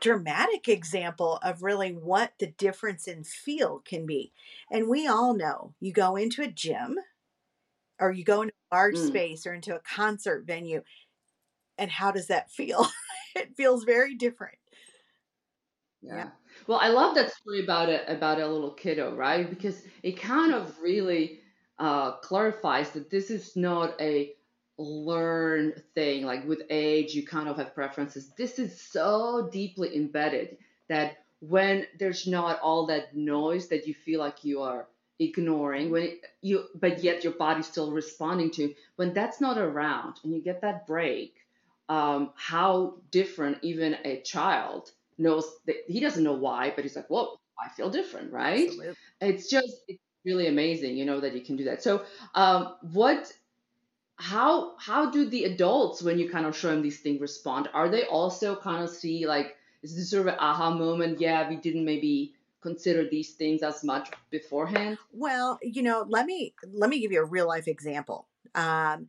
dramatic 0.00 0.68
example 0.68 1.38
of 1.42 1.62
really 1.62 1.90
what 1.92 2.32
the 2.38 2.48
difference 2.48 3.06
in 3.06 3.24
feel 3.24 3.80
can 3.84 4.06
be. 4.06 4.32
And 4.70 4.88
we 4.88 5.06
all 5.06 5.34
know 5.34 5.74
you 5.80 5.92
go 5.92 6.16
into 6.16 6.42
a 6.42 6.48
gym 6.48 6.98
or 8.00 8.10
you 8.10 8.24
go 8.24 8.42
into 8.42 8.54
a 8.70 8.74
large 8.74 8.96
mm. 8.96 9.06
space 9.06 9.46
or 9.46 9.54
into 9.54 9.76
a 9.76 9.80
concert 9.80 10.46
venue, 10.46 10.82
and 11.76 11.90
how 11.90 12.10
does 12.10 12.28
that 12.28 12.50
feel? 12.50 12.88
it 13.36 13.56
feels 13.56 13.84
very 13.84 14.14
different. 14.14 14.56
Yeah. 16.02 16.30
Well, 16.66 16.78
I 16.80 16.88
love 16.88 17.14
that 17.14 17.32
story 17.32 17.62
about 17.62 17.88
it 17.88 18.04
about 18.08 18.40
a 18.40 18.46
little 18.46 18.70
kiddo, 18.70 19.14
right? 19.14 19.48
Because 19.48 19.82
it 20.02 20.12
kind 20.18 20.54
of 20.54 20.78
really 20.80 21.40
uh, 21.78 22.12
clarifies 22.18 22.90
that 22.92 23.10
this 23.10 23.30
is 23.30 23.54
not 23.56 24.00
a 24.00 24.34
learned 24.78 25.82
thing. 25.94 26.24
Like 26.24 26.46
with 26.48 26.62
age, 26.70 27.14
you 27.14 27.26
kind 27.26 27.48
of 27.48 27.56
have 27.58 27.74
preferences. 27.74 28.30
This 28.36 28.58
is 28.58 28.80
so 28.80 29.48
deeply 29.52 29.94
embedded 29.94 30.56
that 30.88 31.18
when 31.40 31.86
there's 31.98 32.26
not 32.26 32.60
all 32.60 32.86
that 32.86 33.14
noise 33.14 33.68
that 33.68 33.86
you 33.86 33.94
feel 33.94 34.20
like 34.20 34.44
you 34.44 34.62
are 34.62 34.88
ignoring 35.18 35.90
when 35.90 36.02
it, 36.04 36.20
you 36.40 36.64
but 36.74 37.02
yet 37.04 37.22
your 37.24 37.34
body's 37.34 37.66
still 37.66 37.92
responding 37.92 38.50
to 38.50 38.74
when 38.96 39.12
that's 39.12 39.38
not 39.38 39.58
around 39.58 40.16
and 40.24 40.32
you 40.34 40.40
get 40.40 40.62
that 40.62 40.86
break 40.86 41.34
um, 41.90 42.30
how 42.36 42.94
different 43.10 43.58
even 43.60 43.96
a 44.04 44.22
child 44.22 44.90
knows 45.20 45.44
that 45.66 45.76
he 45.86 46.00
doesn't 46.00 46.24
know 46.24 46.32
why, 46.32 46.72
but 46.74 46.84
he's 46.84 46.96
like, 46.96 47.08
whoa, 47.08 47.38
I 47.64 47.68
feel 47.68 47.90
different, 47.90 48.32
right? 48.32 48.66
Absolutely. 48.68 48.94
It's 49.20 49.48
just 49.48 49.76
it's 49.86 50.02
really 50.24 50.48
amazing, 50.48 50.96
you 50.96 51.04
know, 51.04 51.20
that 51.20 51.34
you 51.34 51.42
can 51.42 51.56
do 51.56 51.64
that. 51.64 51.82
So, 51.82 52.04
um, 52.34 52.76
what, 52.92 53.32
how, 54.16 54.76
how 54.78 55.10
do 55.10 55.28
the 55.28 55.44
adults, 55.44 56.02
when 56.02 56.18
you 56.18 56.28
kind 56.28 56.46
of 56.46 56.56
show 56.56 56.68
them 56.68 56.82
these 56.82 57.00
things, 57.00 57.20
respond? 57.20 57.68
Are 57.72 57.88
they 57.88 58.04
also 58.04 58.56
kind 58.56 58.82
of 58.82 58.90
see 58.90 59.26
like, 59.26 59.56
is 59.82 59.96
this 59.96 60.10
sort 60.10 60.26
of 60.26 60.34
an 60.34 60.38
aha 60.40 60.70
moment? 60.70 61.20
Yeah, 61.20 61.48
we 61.48 61.56
didn't 61.56 61.84
maybe 61.84 62.34
consider 62.60 63.08
these 63.08 63.30
things 63.30 63.62
as 63.62 63.82
much 63.82 64.10
beforehand. 64.30 64.98
Well, 65.12 65.58
you 65.62 65.82
know, 65.82 66.04
let 66.06 66.26
me 66.26 66.54
let 66.70 66.90
me 66.90 67.00
give 67.00 67.12
you 67.12 67.22
a 67.22 67.24
real 67.24 67.48
life 67.48 67.66
example. 67.66 68.26
Um, 68.54 69.06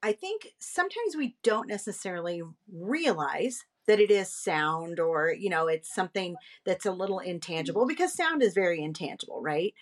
I 0.00 0.12
think 0.12 0.54
sometimes 0.60 1.16
we 1.16 1.36
don't 1.42 1.68
necessarily 1.68 2.42
realize 2.72 3.64
that 3.86 4.00
it 4.00 4.10
is 4.10 4.32
sound 4.32 5.00
or 5.00 5.32
you 5.32 5.50
know 5.50 5.68
it's 5.68 5.92
something 5.92 6.36
that's 6.64 6.86
a 6.86 6.92
little 6.92 7.18
mm-hmm. 7.18 7.30
intangible 7.30 7.86
because 7.86 8.12
sound 8.12 8.42
is 8.42 8.54
very 8.54 8.82
intangible 8.82 9.40
right? 9.42 9.74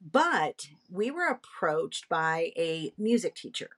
But 0.00 0.68
we 0.90 1.10
were 1.10 1.26
approached 1.26 2.08
by 2.08 2.50
a 2.56 2.92
music 2.98 3.36
teacher. 3.36 3.70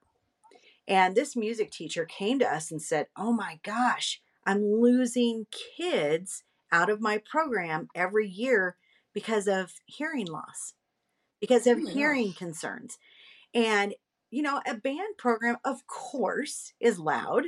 And 0.88 1.14
this 1.14 1.37
music 1.37 1.70
teacher 1.70 2.06
came 2.06 2.38
to 2.38 2.52
us 2.52 2.70
and 2.70 2.80
said 2.80 3.06
oh 3.16 3.32
my 3.32 3.58
gosh 3.62 4.20
i'm 4.46 4.62
losing 4.62 5.46
kids 5.50 6.44
out 6.70 6.90
of 6.90 7.00
my 7.00 7.18
program 7.18 7.88
every 7.94 8.28
year 8.28 8.76
because 9.14 9.46
of 9.46 9.73
hearing 9.87 10.26
loss 10.26 10.75
because 11.40 11.66
of 11.66 11.78
oh 11.78 11.87
hearing 11.87 12.28
gosh. 12.28 12.37
concerns. 12.37 12.99
And 13.52 13.94
you 14.30 14.42
know 14.42 14.61
a 14.66 14.75
band 14.75 15.16
program 15.16 15.56
of 15.64 15.87
course 15.87 16.73
is 16.80 16.99
loud 16.99 17.44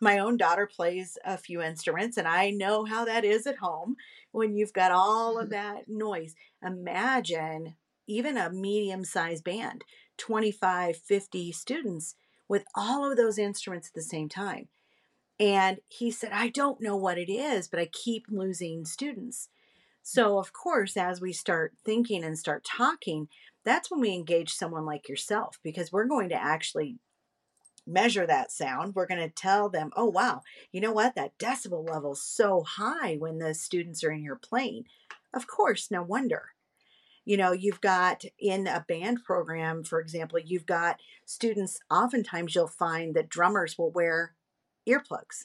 my 0.00 0.18
own 0.18 0.36
daughter 0.36 0.66
plays 0.66 1.18
a 1.24 1.36
few 1.36 1.60
instruments 1.60 2.16
and 2.16 2.26
I 2.26 2.50
know 2.50 2.84
how 2.84 3.04
that 3.04 3.24
is 3.24 3.46
at 3.46 3.58
home 3.58 3.96
when 4.32 4.54
you've 4.54 4.72
got 4.72 4.92
all 4.92 5.38
of 5.38 5.46
mm-hmm. 5.46 5.52
that 5.52 5.88
noise. 5.88 6.34
Imagine 6.64 7.74
even 8.06 8.36
a 8.36 8.50
medium 8.50 9.04
sized 9.04 9.44
band, 9.44 9.84
25, 10.16 10.96
50 10.96 11.52
students 11.52 12.14
with 12.48 12.64
all 12.74 13.08
of 13.08 13.16
those 13.16 13.38
instruments 13.38 13.88
at 13.88 13.94
the 13.94 14.02
same 14.02 14.28
time. 14.28 14.68
And 15.38 15.78
he 15.88 16.10
said, 16.10 16.32
I 16.32 16.48
don't 16.48 16.82
know 16.82 16.96
what 16.96 17.16
it 17.16 17.32
is, 17.32 17.68
but 17.68 17.80
I 17.80 17.86
keep 17.86 18.26
losing 18.28 18.84
students. 18.84 19.48
Mm. 19.48 19.90
So, 20.02 20.38
of 20.38 20.52
course, 20.52 20.96
as 20.96 21.20
we 21.20 21.32
start 21.32 21.74
thinking 21.84 22.24
and 22.24 22.38
start 22.38 22.64
talking, 22.64 23.28
that's 23.64 23.90
when 23.90 24.00
we 24.00 24.12
engage 24.12 24.50
someone 24.52 24.84
like 24.84 25.08
yourself 25.08 25.58
because 25.62 25.92
we're 25.92 26.04
going 26.04 26.28
to 26.30 26.34
actually 26.34 26.98
measure 27.90 28.26
that 28.26 28.52
sound. 28.52 28.94
We're 28.94 29.06
going 29.06 29.20
to 29.20 29.28
tell 29.28 29.68
them, 29.68 29.90
oh, 29.96 30.06
wow, 30.06 30.42
you 30.72 30.80
know 30.80 30.92
what? 30.92 31.14
That 31.14 31.38
decibel 31.38 31.88
level 31.88 32.12
is 32.12 32.22
so 32.22 32.62
high 32.62 33.16
when 33.16 33.38
the 33.38 33.54
students 33.54 34.02
are 34.04 34.12
in 34.12 34.20
here 34.20 34.36
playing. 34.36 34.84
Of 35.34 35.46
course, 35.46 35.90
no 35.90 36.02
wonder. 36.02 36.50
You 37.24 37.36
know, 37.36 37.52
you've 37.52 37.80
got 37.80 38.24
in 38.38 38.66
a 38.66 38.84
band 38.88 39.24
program, 39.24 39.84
for 39.84 40.00
example, 40.00 40.38
you've 40.38 40.66
got 40.66 41.00
students, 41.26 41.78
oftentimes 41.90 42.54
you'll 42.54 42.66
find 42.66 43.14
that 43.14 43.28
drummers 43.28 43.76
will 43.78 43.90
wear 43.90 44.34
earplugs. 44.88 45.44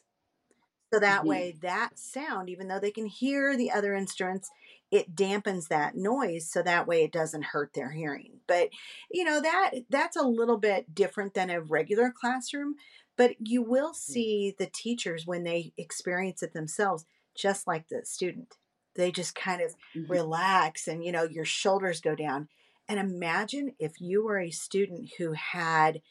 So 0.93 0.99
that 0.99 1.19
mm-hmm. 1.19 1.29
way, 1.29 1.55
that 1.61 1.99
sound, 1.99 2.49
even 2.49 2.67
though 2.67 2.79
they 2.79 2.91
can 2.91 3.05
hear 3.05 3.57
the 3.57 3.71
other 3.71 3.93
instruments, 3.93 4.49
it 4.91 5.15
dampens 5.15 5.67
that 5.67 5.95
noise 5.95 6.49
so 6.49 6.61
that 6.61 6.87
way 6.87 7.03
it 7.03 7.11
doesn't 7.11 7.45
hurt 7.45 7.73
their 7.73 7.91
hearing 7.91 8.39
but 8.47 8.69
you 9.11 9.23
know 9.23 9.41
that 9.41 9.71
that's 9.89 10.15
a 10.15 10.23
little 10.23 10.57
bit 10.57 10.93
different 10.93 11.33
than 11.33 11.49
a 11.49 11.61
regular 11.61 12.11
classroom 12.11 12.75
but 13.17 13.35
you 13.39 13.61
will 13.61 13.91
mm. 13.91 13.95
see 13.95 14.55
the 14.57 14.69
teachers 14.73 15.25
when 15.25 15.43
they 15.43 15.73
experience 15.77 16.43
it 16.43 16.53
themselves 16.53 17.05
just 17.35 17.67
like 17.67 17.87
the 17.89 18.01
student 18.03 18.55
they 18.95 19.11
just 19.11 19.35
kind 19.35 19.61
of 19.61 19.75
mm-hmm. 19.95 20.11
relax 20.11 20.87
and 20.87 21.03
you 21.03 21.11
know 21.11 21.23
your 21.23 21.45
shoulders 21.45 21.99
go 22.01 22.15
down 22.15 22.47
and 22.87 22.99
imagine 22.99 23.73
if 23.79 23.99
you 23.99 24.23
were 24.23 24.39
a 24.39 24.51
student 24.51 25.09
who 25.17 25.33
had 25.33 26.01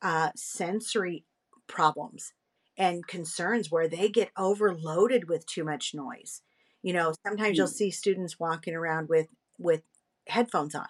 uh, 0.00 0.30
sensory 0.34 1.24
problems 1.66 2.32
and 2.76 3.06
concerns 3.06 3.70
where 3.70 3.86
they 3.86 4.08
get 4.08 4.30
overloaded 4.36 5.28
with 5.28 5.46
too 5.46 5.62
much 5.62 5.94
noise 5.94 6.42
you 6.82 6.92
know, 6.92 7.12
sometimes 7.26 7.56
you'll 7.56 7.68
mm. 7.68 7.72
see 7.72 7.90
students 7.90 8.38
walking 8.38 8.74
around 8.74 9.08
with 9.08 9.28
with 9.58 9.82
headphones 10.28 10.74
on 10.74 10.88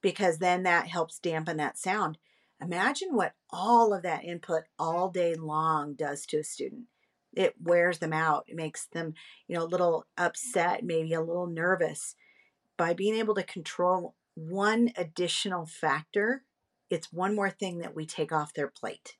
because 0.00 0.38
then 0.38 0.62
that 0.62 0.86
helps 0.86 1.18
dampen 1.18 1.56
that 1.56 1.78
sound. 1.78 2.18
Imagine 2.60 3.10
what 3.12 3.34
all 3.50 3.94
of 3.94 4.02
that 4.02 4.24
input 4.24 4.64
all 4.78 5.10
day 5.10 5.34
long 5.34 5.94
does 5.94 6.26
to 6.26 6.38
a 6.38 6.44
student. 6.44 6.84
It 7.34 7.54
wears 7.62 7.98
them 7.98 8.12
out. 8.12 8.44
It 8.48 8.56
makes 8.56 8.86
them, 8.86 9.14
you 9.46 9.56
know, 9.56 9.64
a 9.64 9.66
little 9.66 10.06
upset, 10.16 10.84
maybe 10.84 11.12
a 11.14 11.20
little 11.20 11.46
nervous. 11.46 12.16
By 12.76 12.94
being 12.94 13.14
able 13.14 13.34
to 13.34 13.42
control 13.42 14.14
one 14.34 14.92
additional 14.96 15.66
factor, 15.66 16.42
it's 16.90 17.12
one 17.12 17.34
more 17.34 17.50
thing 17.50 17.78
that 17.78 17.94
we 17.94 18.06
take 18.06 18.32
off 18.32 18.54
their 18.54 18.68
plate. 18.68 19.16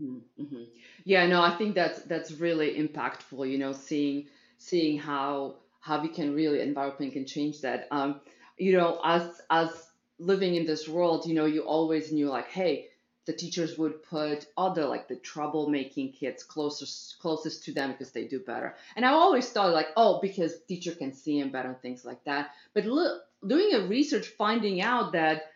Mm-hmm, 0.00 0.42
mm-hmm. 0.42 0.62
Yeah, 1.04 1.26
no, 1.26 1.42
I 1.42 1.56
think 1.56 1.74
that's 1.74 2.02
that's 2.02 2.32
really 2.32 2.74
impactful. 2.76 3.50
You 3.50 3.58
know, 3.58 3.72
seeing 3.72 4.26
seeing 4.64 4.98
how 4.98 5.56
how 5.80 6.00
we 6.00 6.08
can 6.08 6.34
really 6.34 6.60
environment 6.60 7.12
can 7.12 7.26
change 7.26 7.60
that. 7.60 7.86
Um, 7.90 8.20
you 8.56 8.72
know, 8.76 9.00
as 9.04 9.40
as 9.50 9.70
living 10.18 10.54
in 10.54 10.64
this 10.64 10.88
world, 10.88 11.26
you 11.26 11.34
know, 11.34 11.44
you 11.44 11.62
always 11.62 12.10
knew 12.10 12.28
like, 12.28 12.48
hey, 12.48 12.88
the 13.26 13.32
teachers 13.32 13.76
would 13.78 14.02
put 14.02 14.46
other 14.56 14.86
like 14.86 15.08
the 15.08 15.16
troublemaking 15.16 16.14
kids 16.14 16.42
closest 16.42 17.18
closest 17.18 17.64
to 17.64 17.72
them 17.72 17.92
because 17.92 18.12
they 18.12 18.24
do 18.24 18.38
better. 18.40 18.74
And 18.96 19.04
I 19.04 19.10
always 19.10 19.48
thought 19.50 19.72
like, 19.72 19.88
oh, 19.96 20.20
because 20.20 20.62
teacher 20.68 20.92
can 20.92 21.12
see 21.12 21.40
them 21.40 21.50
better 21.50 21.68
and 21.68 21.80
things 21.80 22.04
like 22.04 22.24
that. 22.24 22.50
But 22.72 22.86
look, 22.86 23.22
doing 23.46 23.74
a 23.74 23.86
research, 23.86 24.28
finding 24.28 24.80
out 24.80 25.12
that 25.12 25.50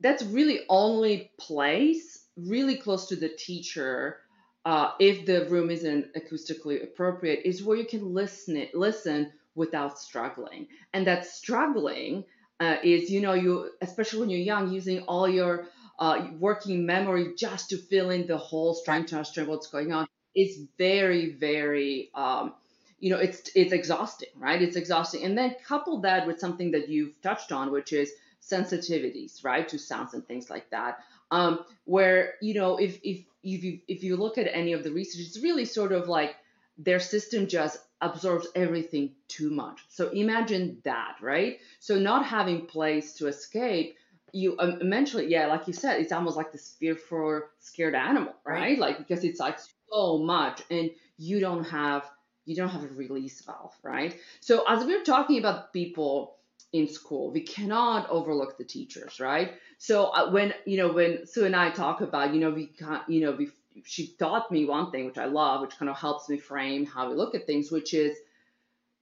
that's 0.00 0.22
really 0.22 0.60
only 0.68 1.30
place 1.38 2.24
really 2.36 2.76
close 2.76 3.06
to 3.08 3.16
the 3.16 3.28
teacher 3.28 4.18
uh, 4.64 4.92
if 4.98 5.26
the 5.26 5.46
room 5.46 5.70
isn't 5.70 6.14
acoustically 6.14 6.82
appropriate, 6.82 7.42
is 7.44 7.62
where 7.62 7.76
you 7.76 7.86
can 7.86 8.14
listen 8.14 8.56
it, 8.56 8.74
listen 8.74 9.32
without 9.54 9.98
struggling. 9.98 10.66
And 10.92 11.06
that 11.06 11.26
struggling 11.26 12.24
uh, 12.60 12.76
is, 12.82 13.10
you 13.10 13.20
know, 13.20 13.34
you 13.34 13.70
especially 13.80 14.20
when 14.20 14.30
you're 14.30 14.40
young, 14.40 14.72
using 14.72 15.00
all 15.02 15.28
your 15.28 15.68
uh, 15.98 16.28
working 16.38 16.86
memory 16.86 17.34
just 17.36 17.70
to 17.70 17.76
fill 17.76 18.10
in 18.10 18.26
the 18.26 18.38
holes, 18.38 18.82
trying 18.84 19.06
to 19.06 19.16
understand 19.16 19.48
what's 19.48 19.68
going 19.68 19.92
on. 19.92 20.08
It's 20.34 20.58
very, 20.78 21.32
very, 21.32 22.10
um, 22.14 22.54
you 22.98 23.10
know, 23.10 23.18
it's 23.18 23.50
it's 23.54 23.72
exhausting, 23.72 24.30
right? 24.36 24.60
It's 24.60 24.76
exhausting. 24.76 25.24
And 25.24 25.36
then 25.36 25.54
couple 25.66 26.00
that 26.00 26.26
with 26.26 26.40
something 26.40 26.72
that 26.72 26.88
you've 26.88 27.20
touched 27.22 27.52
on, 27.52 27.70
which 27.70 27.92
is 27.92 28.12
sensitivities, 28.42 29.44
right, 29.44 29.68
to 29.68 29.78
sounds 29.78 30.14
and 30.14 30.26
things 30.26 30.50
like 30.50 30.68
that. 30.70 30.98
Um, 31.34 31.64
where 31.84 32.34
you 32.40 32.54
know, 32.54 32.76
if 32.78 33.00
if 33.02 33.18
if 33.42 33.64
you 33.64 33.80
if 33.88 34.02
you 34.04 34.16
look 34.16 34.38
at 34.38 34.48
any 34.52 34.72
of 34.72 34.84
the 34.84 34.92
research, 34.92 35.26
it's 35.26 35.40
really 35.42 35.64
sort 35.64 35.92
of 35.92 36.08
like 36.08 36.36
their 36.78 37.00
system 37.00 37.46
just 37.46 37.78
absorbs 38.00 38.46
everything 38.54 39.12
too 39.28 39.50
much. 39.50 39.80
So 39.88 40.10
imagine 40.10 40.78
that, 40.84 41.16
right? 41.20 41.58
So 41.80 41.98
not 41.98 42.24
having 42.24 42.66
place 42.66 43.14
to 43.14 43.26
escape, 43.28 43.96
you 44.32 44.56
um, 44.58 44.78
eventually, 44.80 45.26
yeah, 45.26 45.46
like 45.46 45.66
you 45.66 45.72
said, 45.72 46.00
it's 46.00 46.12
almost 46.12 46.36
like 46.36 46.52
this 46.52 46.76
fearful, 46.78 47.42
scared 47.60 47.94
animal, 47.94 48.34
right? 48.44 48.60
right? 48.60 48.78
Like 48.78 48.98
because 48.98 49.24
it's 49.24 49.40
like 49.40 49.58
so 49.90 50.18
much, 50.18 50.62
and 50.70 50.90
you 51.18 51.40
don't 51.40 51.64
have 51.64 52.04
you 52.46 52.54
don't 52.54 52.68
have 52.68 52.84
a 52.84 52.88
release 52.88 53.40
valve, 53.42 53.74
right? 53.82 54.16
So 54.40 54.64
as 54.68 54.84
we're 54.84 55.04
talking 55.04 55.38
about 55.38 55.72
people 55.72 56.36
in 56.74 56.88
school. 56.88 57.30
We 57.30 57.40
cannot 57.40 58.10
overlook 58.10 58.58
the 58.58 58.64
teachers, 58.64 59.20
right? 59.20 59.54
So 59.78 60.06
uh, 60.06 60.30
when 60.32 60.52
you 60.66 60.76
know 60.76 60.92
when 60.92 61.24
Sue 61.24 61.46
and 61.46 61.54
I 61.54 61.70
talk 61.70 62.00
about, 62.00 62.34
you 62.34 62.40
know, 62.40 62.50
we 62.50 62.66
can't, 62.66 63.08
you 63.08 63.20
know, 63.20 63.30
we, 63.30 63.50
she 63.84 64.08
taught 64.18 64.50
me 64.50 64.64
one 64.64 64.90
thing 64.90 65.06
which 65.06 65.16
I 65.16 65.26
love, 65.26 65.60
which 65.60 65.78
kind 65.78 65.88
of 65.88 65.96
helps 65.96 66.28
me 66.28 66.36
frame 66.36 66.84
how 66.84 67.08
we 67.08 67.14
look 67.14 67.36
at 67.36 67.46
things, 67.46 67.70
which 67.70 67.94
is 67.94 68.18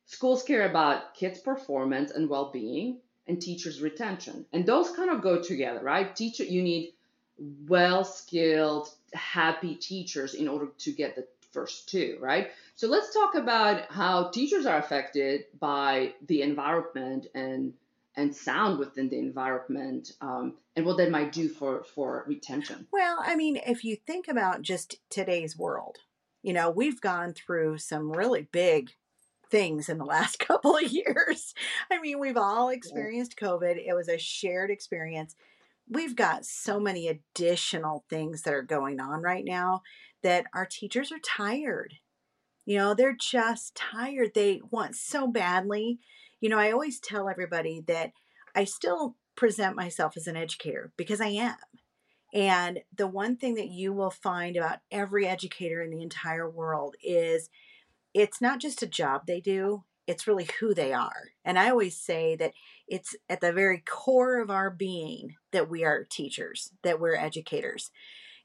schools 0.04 0.42
care 0.42 0.68
about 0.68 1.14
kids' 1.14 1.40
performance 1.40 2.10
and 2.10 2.28
well-being 2.28 2.98
and 3.26 3.40
teachers' 3.40 3.80
retention, 3.80 4.44
and 4.52 4.66
those 4.66 4.90
kind 4.90 5.10
of 5.10 5.22
go 5.22 5.40
together, 5.40 5.80
right? 5.82 6.14
Teacher, 6.14 6.44
you 6.44 6.62
need 6.62 6.92
well-skilled, 7.66 8.90
happy 9.14 9.76
teachers 9.76 10.34
in 10.34 10.46
order 10.46 10.68
to 10.78 10.92
get 10.92 11.16
the 11.16 11.26
first 11.52 11.88
two, 11.88 12.18
right? 12.20 12.48
So 12.76 12.88
let's 12.88 13.12
talk 13.12 13.34
about 13.34 13.90
how 13.90 14.30
teachers 14.30 14.66
are 14.66 14.78
affected 14.78 15.44
by 15.58 16.14
the 16.26 16.42
environment 16.42 17.26
and 17.34 17.74
and 18.14 18.34
sound 18.34 18.78
within 18.78 19.08
the 19.08 19.18
environment 19.18 20.12
um, 20.20 20.54
and 20.76 20.84
what 20.84 20.98
that 20.98 21.10
might 21.10 21.32
do 21.32 21.48
for 21.48 21.84
for 21.84 22.24
retention. 22.26 22.86
Well, 22.92 23.18
I 23.20 23.36
mean, 23.36 23.58
if 23.66 23.84
you 23.84 23.96
think 23.96 24.28
about 24.28 24.62
just 24.62 24.96
today's 25.08 25.56
world, 25.56 25.98
you 26.42 26.52
know, 26.52 26.70
we've 26.70 27.00
gone 27.00 27.32
through 27.32 27.78
some 27.78 28.12
really 28.12 28.48
big 28.52 28.90
things 29.50 29.88
in 29.88 29.98
the 29.98 30.04
last 30.16 30.38
couple 30.38 30.76
of 30.76 30.90
years. 30.90 31.54
I 31.90 32.00
mean, 32.00 32.18
we've 32.18 32.36
all 32.36 32.68
experienced 32.68 33.38
COVID. 33.38 33.76
It 33.76 33.94
was 33.94 34.08
a 34.08 34.18
shared 34.18 34.70
experience. 34.70 35.34
We've 35.88 36.16
got 36.16 36.46
so 36.46 36.80
many 36.80 37.08
additional 37.08 38.04
things 38.08 38.42
that 38.42 38.54
are 38.54 38.62
going 38.62 39.00
on 39.00 39.20
right 39.20 39.44
now 39.44 39.82
that 40.22 40.46
our 40.54 40.66
teachers 40.66 41.12
are 41.12 41.18
tired. 41.18 41.94
You 42.64 42.78
know, 42.78 42.94
they're 42.94 43.16
just 43.18 43.74
tired. 43.74 44.32
They 44.34 44.60
want 44.70 44.96
so 44.96 45.26
badly. 45.26 45.98
You 46.40 46.48
know, 46.48 46.58
I 46.58 46.70
always 46.72 47.00
tell 47.00 47.28
everybody 47.28 47.82
that 47.86 48.12
I 48.54 48.64
still 48.64 49.16
present 49.36 49.76
myself 49.76 50.16
as 50.16 50.26
an 50.26 50.36
educator 50.36 50.92
because 50.96 51.20
I 51.20 51.28
am. 51.28 51.56
And 52.34 52.80
the 52.96 53.06
one 53.06 53.36
thing 53.36 53.54
that 53.54 53.68
you 53.68 53.92
will 53.92 54.10
find 54.10 54.56
about 54.56 54.78
every 54.90 55.26
educator 55.26 55.82
in 55.82 55.90
the 55.90 56.02
entire 56.02 56.48
world 56.48 56.96
is 57.02 57.50
it's 58.14 58.40
not 58.40 58.58
just 58.58 58.82
a 58.82 58.86
job 58.86 59.22
they 59.26 59.40
do, 59.40 59.84
it's 60.06 60.26
really 60.26 60.48
who 60.60 60.74
they 60.74 60.92
are. 60.92 61.30
And 61.44 61.58
I 61.58 61.70
always 61.70 61.96
say 61.96 62.36
that 62.36 62.52
it's 62.88 63.14
at 63.28 63.40
the 63.40 63.52
very 63.52 63.82
core 63.86 64.40
of 64.40 64.50
our 64.50 64.70
being 64.70 65.36
that 65.52 65.68
we 65.68 65.84
are 65.84 66.04
teachers, 66.04 66.72
that 66.82 67.00
we're 67.00 67.14
educators. 67.16 67.90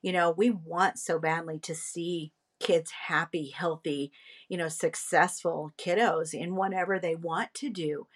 You 0.01 0.11
know, 0.11 0.31
we 0.31 0.49
want 0.49 0.99
so 0.99 1.19
badly 1.19 1.59
to 1.59 1.75
see 1.75 2.31
kids 2.59 2.91
happy, 3.07 3.49
healthy, 3.49 4.11
you 4.49 4.57
know, 4.57 4.69
successful 4.69 5.71
kiddos 5.77 6.33
in 6.33 6.55
whatever 6.55 6.99
they 6.99 7.15
want 7.15 7.53
to 7.55 7.69
do. 7.69 8.07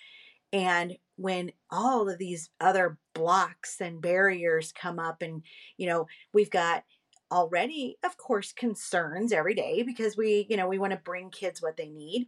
And 0.53 0.97
when 1.15 1.51
all 1.69 2.09
of 2.09 2.17
these 2.17 2.49
other 2.59 2.97
blocks 3.13 3.79
and 3.79 4.01
barriers 4.01 4.71
come 4.71 4.99
up, 4.99 5.21
and, 5.21 5.43
you 5.77 5.87
know, 5.87 6.07
we've 6.33 6.49
got 6.49 6.83
already, 7.31 7.97
of 8.03 8.17
course, 8.17 8.51
concerns 8.51 9.31
every 9.31 9.53
day 9.53 9.83
because 9.83 10.17
we, 10.17 10.45
you 10.49 10.57
know, 10.57 10.67
we 10.67 10.79
want 10.79 10.91
to 10.91 10.97
bring 10.97 11.29
kids 11.29 11.61
what 11.61 11.77
they 11.77 11.89
need. 11.89 12.27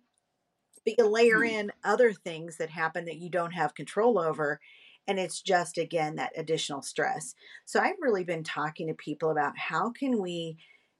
But 0.86 0.96
you 0.98 1.08
layer 1.08 1.40
mm-hmm. 1.40 1.56
in 1.56 1.72
other 1.84 2.14
things 2.14 2.58
that 2.58 2.70
happen 2.70 3.06
that 3.06 3.18
you 3.18 3.30
don't 3.30 3.54
have 3.54 3.76
control 3.76 4.20
over 4.20 4.60
and 5.08 5.20
it's 5.20 5.42
just 5.42 5.78
again 5.78 6.16
that 6.16 6.32
additional 6.38 6.82
stress. 6.82 7.36
So 7.66 7.80
i've 7.80 7.96
really 8.02 8.24
been 8.24 8.44
talking 8.44 8.88
to 8.88 8.94
people 8.94 9.30
about 9.32 9.58
how 9.58 9.92
can 9.92 10.22
we 10.22 10.58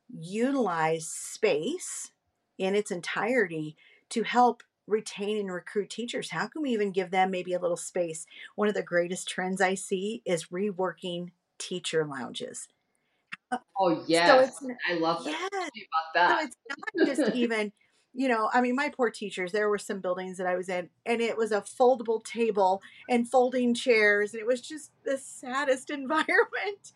utilize 0.10 1.08
space 1.08 2.12
in 2.58 2.76
its 2.76 2.92
entirety 2.92 3.76
to 4.10 4.24
help 4.24 4.64
retain 4.88 5.40
and 5.40 5.52
recruit 5.52 5.90
teachers? 5.90 6.30
How 6.30 6.48
can 6.48 6.62
we 6.62 6.72
even 6.72 6.92
give 6.92 7.12
them 7.12 7.32
maybe 7.32 7.54
a 7.54 7.60
little 7.60 7.78
space? 7.78 8.26
One 8.56 8.68
of 8.68 8.74
the 8.74 8.84
greatest 8.84 9.28
trends 9.28 9.62
i 9.62 9.76
see 9.76 10.22
is 10.26 10.48
reworking 10.48 11.30
teacher 11.58 12.06
lounges. 12.06 12.68
Oh 13.80 14.04
yes. 14.08 14.60
so 14.60 14.68
i 14.90 14.96
love 14.96 15.24
that. 15.26 15.50
Yes. 15.54 15.70
about 15.70 16.14
that. 16.16 16.40
so 16.40 16.46
it's 16.46 16.56
not 16.70 17.08
just 17.08 17.36
even 17.36 17.72
you 18.14 18.28
know, 18.28 18.50
I 18.54 18.62
mean, 18.62 18.76
my 18.76 18.90
poor 18.90 19.10
teachers, 19.10 19.52
there 19.52 19.70
were 19.70 19.80
some 19.80 20.00
buildings 20.00 20.38
that 20.38 20.48
I 20.48 20.56
was 20.56 20.70
in, 20.70 20.90
and 21.06 21.20
it 21.22 21.36
was 21.38 21.52
a 21.52 21.62
foldable 21.62 22.24
table 22.24 22.82
and 23.10 23.28
folding 23.28 23.74
chairs, 23.74 24.34
and 24.34 24.42
it 24.42 24.48
was 24.48 24.62
just 24.62 24.92
the 25.04 25.18
saddest 25.18 25.90
environment. 25.90 26.94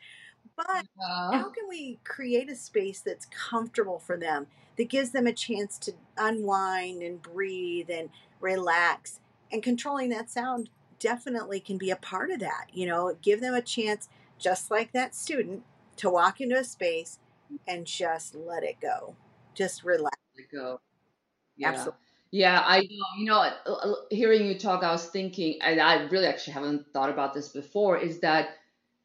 But 0.55 0.87
how 1.31 1.49
can 1.49 1.67
we 1.69 1.99
create 2.03 2.49
a 2.49 2.55
space 2.55 3.01
that's 3.01 3.27
comfortable 3.27 3.99
for 3.99 4.17
them, 4.17 4.47
that 4.77 4.89
gives 4.89 5.11
them 5.11 5.27
a 5.27 5.33
chance 5.33 5.77
to 5.79 5.93
unwind 6.17 7.03
and 7.03 7.21
breathe 7.21 7.89
and 7.91 8.09
relax? 8.39 9.19
And 9.51 9.61
controlling 9.61 10.09
that 10.09 10.29
sound 10.29 10.69
definitely 10.99 11.59
can 11.59 11.77
be 11.77 11.91
a 11.91 11.95
part 11.95 12.31
of 12.31 12.39
that. 12.39 12.67
You 12.73 12.87
know, 12.87 13.15
give 13.21 13.39
them 13.41 13.53
a 13.53 13.61
chance, 13.61 14.09
just 14.39 14.71
like 14.71 14.93
that 14.93 15.13
student, 15.13 15.63
to 15.97 16.09
walk 16.09 16.41
into 16.41 16.57
a 16.57 16.63
space 16.63 17.19
and 17.67 17.85
just 17.85 18.33
let 18.33 18.63
it 18.63 18.77
go. 18.81 19.15
Just 19.53 19.83
relax. 19.83 20.17
Let 20.35 20.43
it 20.45 20.51
go. 20.55 20.79
Yeah. 21.57 21.69
Absolutely. 21.69 21.99
Yeah, 22.31 22.61
I 22.65 22.81
know. 22.81 23.05
You 23.17 23.25
know, 23.25 23.97
hearing 24.11 24.45
you 24.45 24.59
talk, 24.59 24.83
I 24.83 24.91
was 24.91 25.07
thinking, 25.07 25.59
and 25.61 25.79
I 25.79 26.03
really 26.07 26.27
actually 26.27 26.53
haven't 26.53 26.87
thought 26.93 27.09
about 27.09 27.33
this 27.33 27.49
before, 27.49 27.97
is 27.97 28.19
that 28.19 28.49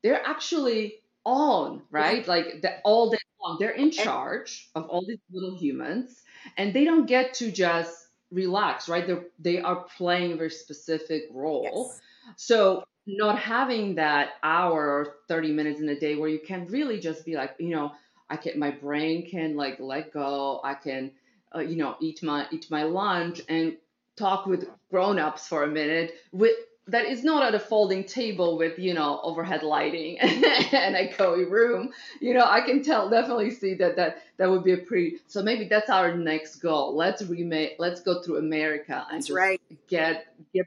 they're 0.02 0.24
actually 0.26 1.00
on, 1.24 1.82
right? 1.90 2.26
Like 2.26 2.62
the, 2.62 2.80
all 2.84 3.10
day 3.10 3.18
long, 3.42 3.58
they're 3.60 3.70
in 3.70 3.90
charge 3.90 4.70
of 4.74 4.88
all 4.88 5.04
these 5.06 5.18
little 5.32 5.56
humans, 5.56 6.22
and 6.56 6.74
they 6.74 6.84
don't 6.84 7.06
get 7.06 7.34
to 7.34 7.52
just 7.52 8.08
relax, 8.32 8.88
right? 8.88 9.06
They 9.06 9.18
they 9.38 9.60
are 9.62 9.84
playing 9.96 10.32
a 10.32 10.36
very 10.36 10.50
specific 10.50 11.24
role. 11.32 11.92
Yes. 11.92 12.00
So 12.36 12.84
not 13.06 13.38
having 13.38 13.94
that 13.96 14.30
hour 14.42 14.80
or 14.88 15.14
30 15.28 15.52
minutes 15.52 15.80
in 15.80 15.88
a 15.88 15.98
day 15.98 16.16
where 16.16 16.28
you 16.28 16.40
can 16.40 16.66
really 16.68 16.98
just 17.00 17.24
be 17.24 17.36
like, 17.36 17.54
you 17.58 17.70
know, 17.70 17.92
I 18.30 18.36
can 18.36 18.58
my 18.58 18.70
brain 18.70 19.28
can 19.28 19.56
like 19.56 19.78
let 19.80 20.12
go. 20.12 20.60
I 20.64 20.74
can 20.74 21.12
uh, 21.54 21.60
you 21.60 21.76
know 21.76 21.96
eat 22.00 22.22
my 22.22 22.46
eat 22.50 22.70
my 22.70 22.82
lunch 22.82 23.40
and 23.48 23.76
talk 24.16 24.46
with 24.46 24.68
grown-ups 24.90 25.48
for 25.48 25.64
a 25.64 25.68
minute 25.68 26.14
with 26.32 26.54
that 26.88 27.06
is 27.06 27.22
not 27.22 27.44
at 27.44 27.54
a 27.54 27.60
folding 27.60 28.04
table 28.04 28.58
with 28.58 28.78
you 28.78 28.92
know 28.92 29.20
overhead 29.22 29.62
lighting 29.62 30.18
and 30.20 30.96
a 30.96 31.12
cozy 31.12 31.44
room. 31.44 31.92
You 32.20 32.34
know 32.34 32.44
i 32.44 32.60
can 32.60 32.82
tell 32.82 33.08
definitely 33.08 33.50
see 33.50 33.74
that 33.74 33.96
that 33.96 34.22
that 34.36 34.50
would 34.50 34.64
be 34.64 34.72
a 34.72 34.78
pretty 34.78 35.18
so 35.26 35.42
maybe 35.42 35.66
that's 35.66 35.90
our 35.90 36.14
next 36.14 36.56
goal. 36.56 36.96
Let's 36.96 37.22
remake 37.22 37.76
let's 37.78 38.00
go 38.02 38.22
through 38.22 38.38
america 38.38 39.06
and 39.10 39.18
that's 39.18 39.30
right. 39.30 39.60
get 39.88 40.26
get 40.52 40.66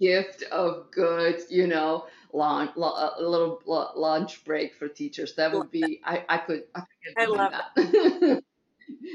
gift 0.00 0.42
of 0.44 0.90
good 0.90 1.40
you 1.50 1.66
know 1.66 2.06
lunch 2.32 2.70
a 2.76 3.22
little 3.22 3.60
lunch 3.96 4.44
break 4.44 4.74
for 4.74 4.88
teachers. 4.88 5.34
That 5.34 5.52
would 5.52 5.70
be 5.70 6.00
i 6.04 6.24
i 6.28 6.38
could 6.38 6.64
i, 6.74 6.80
could 6.80 7.14
I 7.18 7.26
love 7.26 7.52
that 7.52 8.42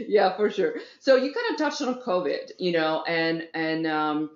yeah 0.07 0.35
for 0.35 0.49
sure. 0.49 0.75
So 0.99 1.15
you 1.15 1.33
kind 1.33 1.51
of 1.51 1.57
touched 1.57 1.81
on 1.81 2.01
covid 2.01 2.51
you 2.59 2.71
know 2.71 3.03
and 3.07 3.47
and 3.53 3.87
um 3.87 4.29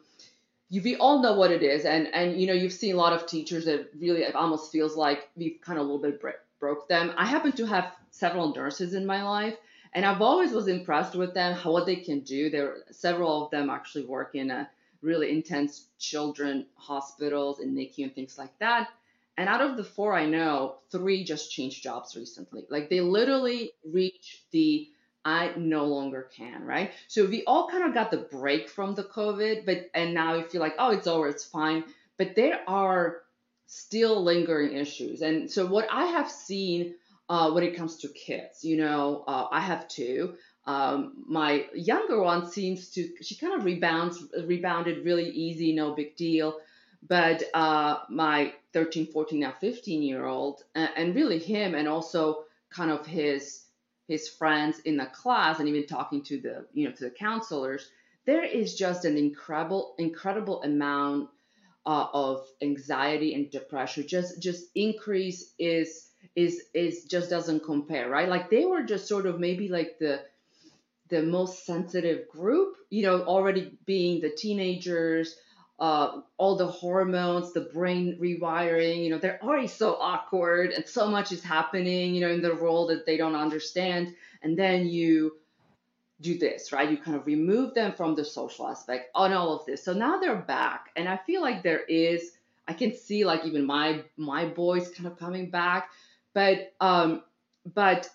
you 0.69 0.81
we 0.84 0.96
all 0.98 1.22
know 1.22 1.34
what 1.34 1.51
it 1.51 1.63
is 1.63 1.84
and 1.86 2.08
and 2.13 2.39
you 2.39 2.48
know 2.48 2.53
you've 2.53 2.74
seen 2.74 2.93
a 2.93 2.98
lot 2.98 3.13
of 3.13 3.25
teachers 3.27 3.65
that 3.65 3.89
really 4.00 4.22
it 4.22 4.36
almost 4.36 4.72
feels 4.72 4.96
like 4.96 5.29
we've 5.36 5.60
kind 5.62 5.79
of 5.79 5.86
a 5.86 5.91
little 5.91 6.01
bit 6.01 6.22
broke 6.60 6.88
them. 6.88 7.12
I 7.17 7.25
happen 7.25 7.53
to 7.53 7.65
have 7.65 7.91
several 8.12 8.53
nurses 8.53 8.93
in 8.93 9.05
my 9.05 9.24
life 9.24 9.55
and 9.93 10.05
i've 10.05 10.22
always 10.22 10.51
was 10.51 10.67
impressed 10.67 11.15
with 11.15 11.34
them 11.34 11.55
how 11.55 11.72
what 11.72 11.86
they 11.86 11.96
can 11.96 12.19
do. 12.22 12.50
There 12.50 12.77
several 12.91 13.46
of 13.46 13.51
them 13.51 13.69
actually 13.69 14.05
work 14.05 14.36
in 14.36 14.51
a 14.51 14.69
really 15.01 15.31
intense 15.31 15.86
children 15.98 16.65
hospitals 16.75 17.60
and 17.60 17.75
nicu 17.75 18.03
and 18.03 18.13
things 18.13 18.38
like 18.38 18.58
that. 18.60 18.89
And 19.38 19.48
out 19.48 19.62
of 19.62 19.77
the 19.77 19.84
four 19.84 20.13
i 20.13 20.25
know 20.25 20.75
three 20.91 21.24
just 21.24 21.51
changed 21.51 21.81
jobs 21.81 22.15
recently. 22.15 22.65
Like 22.69 22.89
they 22.89 23.01
literally 23.01 23.72
reached 23.84 24.51
the 24.51 24.89
I 25.29 25.53
no 25.55 25.86
longer 25.86 26.27
can, 26.36 26.65
right? 26.65 26.91
So 27.07 27.25
we 27.25 27.43
all 27.45 27.69
kind 27.69 27.83
of 27.86 27.93
got 27.93 28.09
the 28.09 28.17
break 28.17 28.67
from 28.69 28.95
the 28.95 29.04
COVID, 29.04 29.65
but 29.65 29.89
and 29.93 30.13
now 30.13 30.38
we 30.38 30.43
feel 30.43 30.62
like, 30.62 30.75
oh, 30.80 30.91
it's 30.91 31.08
over, 31.08 31.27
it's 31.27 31.45
fine. 31.45 31.84
But 32.17 32.36
there 32.36 32.60
are 32.67 33.21
still 33.67 34.23
lingering 34.23 34.75
issues. 34.75 35.21
And 35.21 35.49
so 35.49 35.65
what 35.67 35.88
I 35.91 36.06
have 36.08 36.30
seen 36.30 36.95
uh, 37.30 37.51
when 37.51 37.63
it 37.63 37.77
comes 37.77 37.97
to 37.97 38.08
kids, 38.08 38.63
you 38.63 38.77
know, 38.77 39.23
uh, 39.27 39.47
I 39.51 39.62
have 39.62 39.88
two. 39.88 40.36
Um, 40.65 41.23
my 41.27 41.65
younger 41.73 42.21
one 42.21 42.49
seems 42.49 42.89
to 42.91 43.08
she 43.21 43.36
kind 43.36 43.54
of 43.54 43.65
rebounds 43.65 44.23
rebounded 44.45 45.06
really 45.06 45.30
easy, 45.30 45.73
no 45.73 45.93
big 45.93 46.15
deal. 46.15 46.58
But 47.08 47.43
uh, 47.54 47.99
my 48.10 48.54
13, 48.73 49.08
14, 49.08 49.39
now 49.39 49.54
15 49.62 50.01
year 50.04 50.25
old, 50.25 50.63
and 50.75 51.15
really 51.15 51.39
him, 51.39 51.75
and 51.75 51.88
also 51.88 52.43
kind 52.69 52.91
of 52.91 53.06
his 53.06 53.63
his 54.10 54.28
friends 54.28 54.80
in 54.80 54.98
the 54.98 55.06
class 55.06 55.60
and 55.60 55.69
even 55.69 55.88
talking 55.88 56.22
to 56.22 56.41
the 56.41 56.65
you 56.74 56.86
know 56.86 56.93
to 56.93 57.06
the 57.06 57.12
counselors 57.12 57.89
there 58.26 58.43
is 58.43 58.76
just 58.76 59.06
an 59.06 59.17
incredible 59.17 59.95
incredible 59.98 60.62
amount 60.63 61.30
uh, 61.86 62.08
of 62.13 62.45
anxiety 62.62 63.34
and 63.34 63.50
depression. 63.50 64.08
Just 64.08 64.41
just 64.41 64.65
increase 64.76 65.54
is 65.58 66.12
is 66.36 66.62
is 66.74 67.06
just 67.06 67.30
doesn't 67.30 67.63
compare 67.63 68.10
right? 68.10 68.30
Like 68.30 68.50
they 68.50 68.65
were 68.65 68.84
just 68.84 69.08
sort 69.08 69.26
of 69.26 69.39
maybe 69.39 69.69
like 69.69 69.98
the 70.00 70.22
the 71.10 71.24
most 71.24 71.65
sensitive 71.65 72.30
group 72.30 72.76
you 72.91 73.02
know 73.02 73.24
already 73.24 73.78
being 73.86 74.22
the 74.22 74.30
teenagers 74.30 75.36
uh, 75.80 76.22
all 76.38 76.56
the 76.56 76.68
hormones, 76.68 77.54
the 77.54 77.62
brain 77.62 78.18
rewiring, 78.20 79.04
you 79.04 79.10
know, 79.10 79.18
they're 79.18 79.42
already 79.42 79.68
so 79.68 79.96
awkward 79.96 80.72
and 80.72 80.86
so 80.88 81.10
much 81.10 81.32
is 81.32 81.42
happening, 81.44 82.13
you 82.13 82.22
know, 82.22 82.30
in 82.30 82.42
the 82.42 82.56
world 82.56 82.89
that 82.89 83.06
they 83.06 83.18
don't 83.18 83.36
understand. 83.36 84.13
And 84.42 84.58
then 84.58 84.88
you 84.88 85.38
do 86.22 86.38
this, 86.38 86.74
right? 86.74 86.89
You 86.92 86.98
kind 86.98 87.15
of 87.15 87.26
remove 87.26 87.74
them 87.74 87.94
from 87.94 88.15
the 88.15 88.26
social 88.26 88.68
aspect 88.68 89.10
on 89.15 89.32
all 89.32 89.58
of 89.58 89.65
this. 89.65 89.84
So 89.84 89.94
now 89.94 90.20
they're 90.20 90.36
back. 90.36 90.89
And 90.96 91.08
I 91.08 91.18
feel 91.18 91.42
like 91.42 91.63
there 91.63 91.84
is, 91.84 92.34
I 92.68 92.74
can 92.74 92.94
see 92.96 93.26
like 93.26 93.46
even 93.46 93.65
my 93.65 94.04
my 94.18 94.46
boys 94.46 94.89
kind 94.89 95.08
of 95.08 95.18
coming 95.18 95.50
back. 95.50 95.89
But 96.34 96.74
um, 96.82 97.24
but 97.74 98.10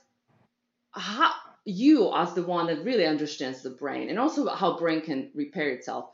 how 0.92 1.32
you 1.64 2.12
as 2.14 2.34
the 2.34 2.42
one 2.42 2.66
that 2.66 2.84
really 2.84 3.06
understands 3.06 3.62
the 3.62 3.70
brain 3.70 4.10
and 4.10 4.18
also 4.18 4.46
how 4.48 4.78
brain 4.78 5.00
can 5.00 5.30
repair 5.34 5.70
itself 5.70 6.10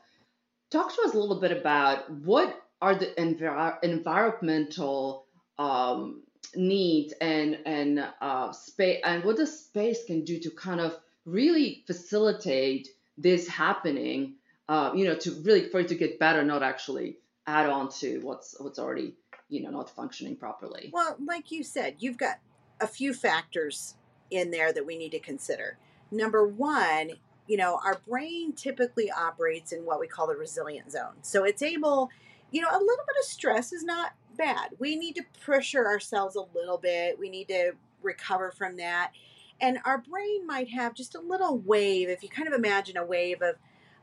talk 0.71 0.95
to 0.95 1.01
us 1.03 1.13
a 1.13 1.19
little 1.19 1.39
bit 1.39 1.51
about 1.51 2.09
what 2.09 2.59
are 2.81 2.95
the 2.95 3.07
envir- 3.17 3.77
environmental 3.83 5.27
um, 5.59 6.23
needs 6.55 7.13
and 7.21 7.59
and 7.65 8.03
uh, 8.21 8.51
space 8.51 9.01
and 9.05 9.23
what 9.23 9.37
the 9.37 9.45
space 9.45 10.03
can 10.05 10.23
do 10.23 10.39
to 10.39 10.49
kind 10.49 10.79
of 10.81 10.97
really 11.25 11.83
facilitate 11.85 12.87
this 13.17 13.47
happening. 13.47 14.35
Uh, 14.67 14.91
you 14.95 15.05
know, 15.05 15.15
to 15.15 15.31
really 15.43 15.67
for 15.67 15.81
it 15.81 15.89
to 15.89 15.95
get 15.95 16.17
better, 16.17 16.43
not 16.43 16.63
actually 16.63 17.17
add 17.45 17.69
on 17.69 17.89
to 17.89 18.19
what's 18.19 18.55
what's 18.59 18.79
already 18.79 19.13
you 19.49 19.61
know 19.61 19.69
not 19.69 19.89
functioning 19.89 20.35
properly. 20.35 20.89
Well, 20.93 21.17
like 21.23 21.51
you 21.51 21.63
said, 21.63 21.97
you've 21.99 22.17
got 22.17 22.39
a 22.79 22.87
few 22.87 23.13
factors 23.13 23.95
in 24.31 24.49
there 24.49 24.71
that 24.73 24.85
we 24.85 24.97
need 24.97 25.11
to 25.11 25.19
consider. 25.19 25.77
Number 26.09 26.47
one 26.47 27.11
you 27.47 27.57
know, 27.57 27.79
our 27.83 27.99
brain 28.07 28.53
typically 28.53 29.11
operates 29.11 29.71
in 29.71 29.85
what 29.85 29.99
we 29.99 30.07
call 30.07 30.27
the 30.27 30.35
resilient 30.35 30.91
zone. 30.91 31.15
So 31.21 31.43
it's 31.43 31.61
able, 31.61 32.09
you 32.51 32.61
know, 32.61 32.69
a 32.69 32.79
little 32.79 33.05
bit 33.05 33.15
of 33.19 33.25
stress 33.25 33.73
is 33.73 33.83
not 33.83 34.13
bad. 34.37 34.69
We 34.79 34.95
need 34.95 35.15
to 35.15 35.23
pressure 35.43 35.85
ourselves 35.85 36.35
a 36.35 36.45
little 36.55 36.77
bit. 36.77 37.19
We 37.19 37.29
need 37.29 37.47
to 37.49 37.73
recover 38.01 38.51
from 38.51 38.77
that. 38.77 39.11
And 39.59 39.79
our 39.85 39.99
brain 39.99 40.47
might 40.47 40.69
have 40.69 40.95
just 40.95 41.15
a 41.15 41.19
little 41.19 41.59
wave, 41.59 42.09
if 42.09 42.23
you 42.23 42.29
kind 42.29 42.47
of 42.47 42.53
imagine 42.53 42.97
a 42.97 43.05
wave 43.05 43.41
of 43.41 43.55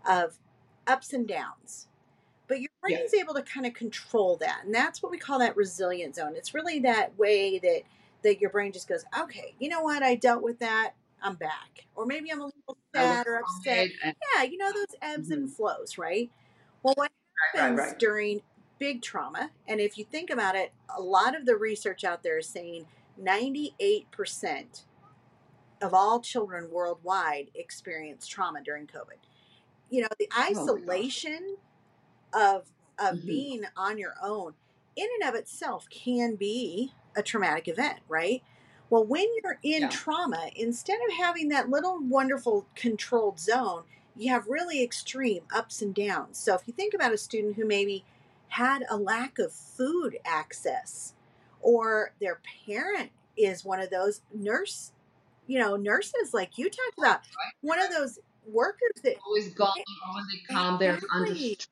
of 0.08 0.38
ups 0.86 1.12
and 1.12 1.26
downs. 1.26 1.88
But 2.46 2.60
your 2.60 2.70
brain's 2.80 3.10
yeah. 3.12 3.20
able 3.20 3.34
to 3.34 3.42
kind 3.42 3.66
of 3.66 3.74
control 3.74 4.36
that. 4.36 4.62
And 4.64 4.74
that's 4.74 5.02
what 5.02 5.10
we 5.10 5.18
call 5.18 5.38
that 5.40 5.56
resilient 5.56 6.14
zone. 6.14 6.34
It's 6.34 6.54
really 6.54 6.78
that 6.80 7.18
way 7.18 7.58
that 7.58 7.82
that 8.22 8.40
your 8.40 8.50
brain 8.50 8.72
just 8.72 8.88
goes, 8.88 9.04
okay, 9.18 9.54
you 9.58 9.68
know 9.68 9.82
what? 9.82 10.02
I 10.02 10.14
dealt 10.14 10.42
with 10.42 10.58
that. 10.60 10.92
I'm 11.22 11.34
back. 11.34 11.86
Or 11.94 12.06
maybe 12.06 12.30
I'm 12.30 12.40
a 12.40 12.44
little 12.44 12.78
or 13.26 13.40
upset. 13.40 13.90
Yeah, 14.04 14.42
you 14.42 14.58
know, 14.58 14.72
those 14.72 14.96
ebbs 15.02 15.28
mm-hmm. 15.28 15.32
and 15.32 15.52
flows, 15.52 15.98
right? 15.98 16.30
Well, 16.82 16.94
what 16.96 17.10
happens 17.54 17.78
right, 17.78 17.84
right, 17.84 17.90
right. 17.90 17.98
during 17.98 18.42
big 18.78 19.02
trauma, 19.02 19.50
and 19.66 19.80
if 19.80 19.98
you 19.98 20.04
think 20.04 20.30
about 20.30 20.54
it, 20.54 20.72
a 20.96 21.00
lot 21.00 21.36
of 21.36 21.46
the 21.46 21.56
research 21.56 22.04
out 22.04 22.22
there 22.22 22.38
is 22.38 22.48
saying 22.48 22.86
98% 23.20 24.84
of 25.80 25.94
all 25.94 26.20
children 26.20 26.70
worldwide 26.70 27.50
experience 27.54 28.26
trauma 28.26 28.62
during 28.62 28.86
COVID. 28.86 29.18
You 29.90 30.02
know, 30.02 30.08
the 30.18 30.28
oh 30.36 30.46
isolation 30.50 31.56
oh 32.34 32.56
of 32.56 32.70
of 32.98 33.18
mm-hmm. 33.18 33.26
being 33.26 33.64
on 33.76 33.96
your 33.96 34.14
own 34.22 34.54
in 34.96 35.06
and 35.20 35.28
of 35.28 35.36
itself 35.36 35.88
can 35.90 36.34
be 36.34 36.92
a 37.16 37.22
traumatic 37.22 37.68
event, 37.68 38.00
right? 38.08 38.42
Well, 38.90 39.04
when 39.04 39.26
you're 39.42 39.58
in 39.62 39.82
yeah. 39.82 39.88
trauma, 39.88 40.50
instead 40.56 40.98
of 41.08 41.16
having 41.16 41.48
that 41.48 41.68
little 41.68 41.98
wonderful 42.00 42.66
controlled 42.74 43.38
zone, 43.38 43.82
you 44.16 44.32
have 44.32 44.46
really 44.48 44.82
extreme 44.82 45.42
ups 45.54 45.82
and 45.82 45.94
downs. 45.94 46.38
So 46.38 46.54
if 46.54 46.62
you 46.66 46.72
think 46.72 46.94
about 46.94 47.12
a 47.12 47.18
student 47.18 47.56
who 47.56 47.66
maybe 47.66 48.04
had 48.48 48.82
a 48.90 48.96
lack 48.96 49.38
of 49.38 49.52
food 49.52 50.18
access, 50.24 51.14
or 51.60 52.12
their 52.20 52.40
parent 52.66 53.10
is 53.36 53.64
one 53.64 53.80
of 53.80 53.90
those 53.90 54.22
nurse, 54.34 54.92
you 55.46 55.58
know, 55.58 55.76
nurses 55.76 56.32
like 56.32 56.56
you 56.56 56.70
talked 56.70 56.98
about, 56.98 57.20
one 57.60 57.78
of 57.78 57.90
those 57.90 58.18
workers 58.46 58.92
that 59.04 59.16
always 59.26 59.52
gone 59.54 59.70
when 60.14 60.24
they 60.32 60.54
come, 60.54 60.78
they're 60.78 60.98
under 61.14 61.34
stress. 61.34 61.68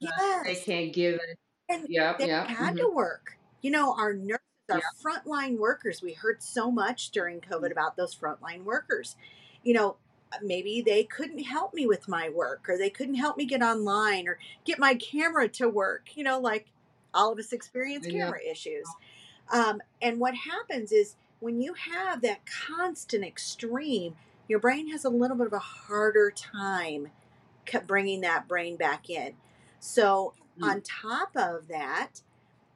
Yes. 0.00 0.44
They 0.44 0.54
can't 0.56 0.92
give 0.92 1.14
it. 1.14 1.38
And 1.68 1.86
yep, 1.88 2.18
they 2.18 2.26
yep. 2.26 2.48
had 2.48 2.74
mm-hmm. 2.74 2.78
to 2.78 2.88
work. 2.88 3.38
You 3.62 3.70
know, 3.70 3.94
our 3.94 4.14
nurses 4.14 4.40
our 4.70 4.78
yeah. 4.78 4.82
frontline 5.02 5.58
workers. 5.58 6.02
We 6.02 6.12
heard 6.12 6.42
so 6.42 6.70
much 6.70 7.10
during 7.10 7.40
COVID 7.40 7.68
mm. 7.68 7.72
about 7.72 7.96
those 7.96 8.14
frontline 8.14 8.64
workers. 8.64 9.16
You 9.62 9.74
know, 9.74 9.96
maybe 10.42 10.82
they 10.82 11.04
couldn't 11.04 11.44
help 11.44 11.74
me 11.74 11.86
with 11.86 12.08
my 12.08 12.28
work 12.28 12.66
or 12.68 12.78
they 12.78 12.90
couldn't 12.90 13.16
help 13.16 13.36
me 13.36 13.44
get 13.44 13.62
online 13.62 14.28
or 14.28 14.38
get 14.64 14.78
my 14.78 14.94
camera 14.94 15.48
to 15.48 15.68
work, 15.68 16.10
you 16.14 16.24
know, 16.24 16.38
like 16.38 16.66
all 17.12 17.32
of 17.32 17.38
us 17.38 17.52
experience 17.52 18.06
camera 18.06 18.38
yeah. 18.44 18.52
issues. 18.52 18.86
Um, 19.52 19.82
and 20.00 20.20
what 20.20 20.34
happens 20.34 20.92
is 20.92 21.16
when 21.40 21.60
you 21.60 21.74
have 21.74 22.22
that 22.22 22.40
constant 22.46 23.24
extreme, 23.24 24.14
your 24.48 24.60
brain 24.60 24.90
has 24.90 25.04
a 25.04 25.08
little 25.08 25.36
bit 25.36 25.46
of 25.48 25.52
a 25.52 25.58
harder 25.58 26.30
time 26.30 27.08
bringing 27.86 28.20
that 28.22 28.48
brain 28.48 28.76
back 28.76 29.08
in. 29.08 29.34
So, 29.78 30.34
mm. 30.58 30.68
on 30.68 30.80
top 30.82 31.30
of 31.36 31.68
that, 31.68 32.22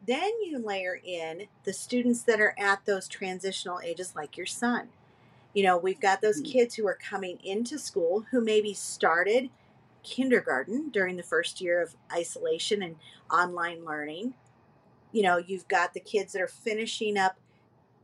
then 0.06 0.30
you 0.42 0.58
layer 0.58 1.00
in 1.02 1.46
the 1.64 1.72
students 1.72 2.22
that 2.22 2.40
are 2.40 2.54
at 2.58 2.84
those 2.84 3.08
transitional 3.08 3.80
ages, 3.80 4.14
like 4.14 4.36
your 4.36 4.46
son. 4.46 4.88
You 5.54 5.62
know, 5.62 5.76
we've 5.76 6.00
got 6.00 6.20
those 6.20 6.42
mm. 6.42 6.50
kids 6.50 6.74
who 6.74 6.86
are 6.86 6.98
coming 7.00 7.38
into 7.44 7.78
school 7.78 8.26
who 8.30 8.40
maybe 8.40 8.74
started 8.74 9.50
kindergarten 10.02 10.90
during 10.90 11.16
the 11.16 11.22
first 11.22 11.60
year 11.60 11.80
of 11.80 11.96
isolation 12.12 12.82
and 12.82 12.96
online 13.30 13.84
learning. 13.84 14.34
You 15.12 15.22
know, 15.22 15.36
you've 15.38 15.68
got 15.68 15.94
the 15.94 16.00
kids 16.00 16.32
that 16.32 16.42
are 16.42 16.48
finishing 16.48 17.16
up 17.16 17.38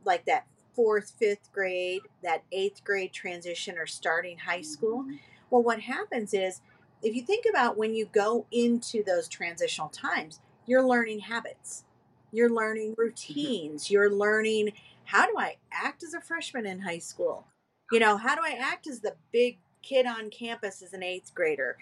like 0.05 0.25
that 0.25 0.47
fourth, 0.75 1.13
fifth 1.19 1.51
grade, 1.51 2.01
that 2.23 2.43
eighth 2.51 2.83
grade 2.83 3.11
transition 3.13 3.77
or 3.77 3.85
starting 3.85 4.39
high 4.39 4.61
school. 4.61 5.03
Mm-hmm. 5.03 5.15
Well, 5.49 5.63
what 5.63 5.81
happens 5.81 6.33
is 6.33 6.61
if 7.03 7.15
you 7.15 7.21
think 7.21 7.45
about 7.49 7.77
when 7.77 7.93
you 7.93 8.05
go 8.05 8.45
into 8.51 9.03
those 9.03 9.27
transitional 9.27 9.89
times, 9.89 10.39
you're 10.65 10.83
learning 10.83 11.19
habits, 11.19 11.83
you're 12.31 12.49
learning 12.49 12.91
mm-hmm. 12.91 13.01
routines, 13.01 13.89
you're 13.89 14.11
learning 14.11 14.71
how 15.05 15.25
do 15.25 15.37
I 15.37 15.57
act 15.71 16.03
as 16.03 16.13
a 16.13 16.21
freshman 16.21 16.65
in 16.65 16.79
high 16.79 16.99
school? 16.99 17.45
You 17.91 17.99
know, 17.99 18.15
how 18.17 18.35
do 18.35 18.41
I 18.43 18.57
act 18.59 18.87
as 18.87 19.01
the 19.01 19.15
big 19.31 19.57
kid 19.81 20.05
on 20.05 20.29
campus 20.29 20.81
as 20.81 20.93
an 20.93 21.03
eighth 21.03 21.33
grader? 21.33 21.77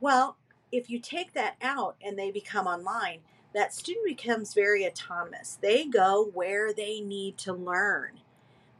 Well, 0.00 0.36
if 0.72 0.88
you 0.88 0.98
take 1.00 1.34
that 1.34 1.56
out 1.60 1.96
and 2.02 2.18
they 2.18 2.30
become 2.30 2.66
online, 2.66 3.20
that 3.54 3.74
student 3.74 4.06
becomes 4.06 4.54
very 4.54 4.86
autonomous. 4.86 5.58
They 5.60 5.84
go 5.84 6.30
where 6.32 6.72
they 6.72 7.00
need 7.00 7.36
to 7.38 7.52
learn. 7.52 8.20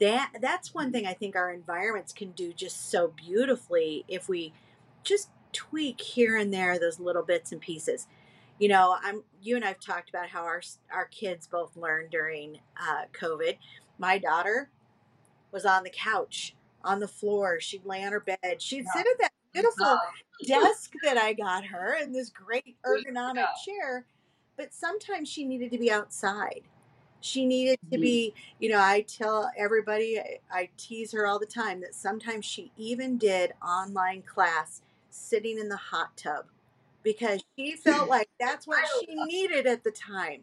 That 0.01 0.33
that's 0.40 0.73
one 0.73 0.93
thing 0.93 1.07
I 1.07 1.12
think 1.12 1.37
our 1.37 1.53
environments 1.53 2.12
can 2.12 2.31
do 2.31 2.53
just 2.53 2.90
so 2.90 3.12
beautifully 3.14 4.05
if 4.09 4.29
we 4.29 4.55
just 5.05 5.29
tweak 5.53 6.01
here 6.01 6.37
and 6.37 6.55
there 6.55 6.79
those 6.79 7.01
little 7.01 7.23
bits 7.23 7.53
and 7.53 7.61
pieces. 7.61 8.07
You 8.61 8.68
know, 8.68 8.96
I'm 9.03 9.25
you 9.42 9.57
and 9.57 9.64
I've 9.64 9.81
talked 9.81 10.11
about 10.11 10.29
how 10.29 10.42
our 10.44 10.62
our 10.92 11.07
kids 11.07 11.49
both 11.49 11.77
learned 11.77 12.11
during 12.11 12.61
uh, 12.81 13.07
COVID. 13.12 13.57
My 13.99 14.18
daughter 14.18 14.70
was 15.51 15.66
on 15.66 15.83
the 15.83 15.90
couch, 15.90 16.55
on 16.85 17.01
the 17.01 17.09
floor. 17.09 17.59
She'd 17.59 17.85
lay 17.85 18.05
on 18.05 18.12
her 18.12 18.20
bed. 18.20 18.61
She'd 18.62 18.85
yeah. 18.85 18.92
sit 18.92 19.07
at 19.07 19.18
that 19.18 19.33
beautiful 19.53 19.99
desk 20.46 20.92
that 21.03 21.18
I 21.18 21.33
got 21.33 21.64
her 21.64 21.96
in 22.01 22.12
this 22.12 22.31
great 22.31 22.77
ergonomic 22.87 23.35
yeah. 23.35 23.46
chair 23.64 24.07
but 24.61 24.75
sometimes 24.75 25.27
she 25.27 25.46
needed 25.46 25.70
to 25.70 25.79
be 25.79 25.90
outside. 25.90 26.61
She 27.23 27.46
needed 27.46 27.79
to 27.90 27.96
mm-hmm. 27.96 28.03
be, 28.03 28.35
you 28.59 28.68
know, 28.68 28.79
I 28.79 29.07
tell 29.09 29.51
everybody, 29.57 30.20
I, 30.20 30.38
I 30.53 30.68
tease 30.77 31.12
her 31.12 31.27
all 31.27 31.38
the 31.38 31.46
time 31.46 31.81
that 31.81 31.94
sometimes 31.94 32.44
she 32.44 32.70
even 32.77 33.16
did 33.16 33.55
online 33.66 34.20
class 34.20 34.83
sitting 35.09 35.59
in 35.59 35.70
the 35.70 35.79
hot 35.79 36.14
tub 36.14 36.44
because 37.02 37.42
she 37.56 37.76
felt 37.76 38.08
like 38.16 38.28
that's 38.38 38.66
what 38.66 38.84
she 39.00 39.14
needed 39.26 39.66
at 39.66 39.84
the 39.84 39.90
time. 39.90 40.42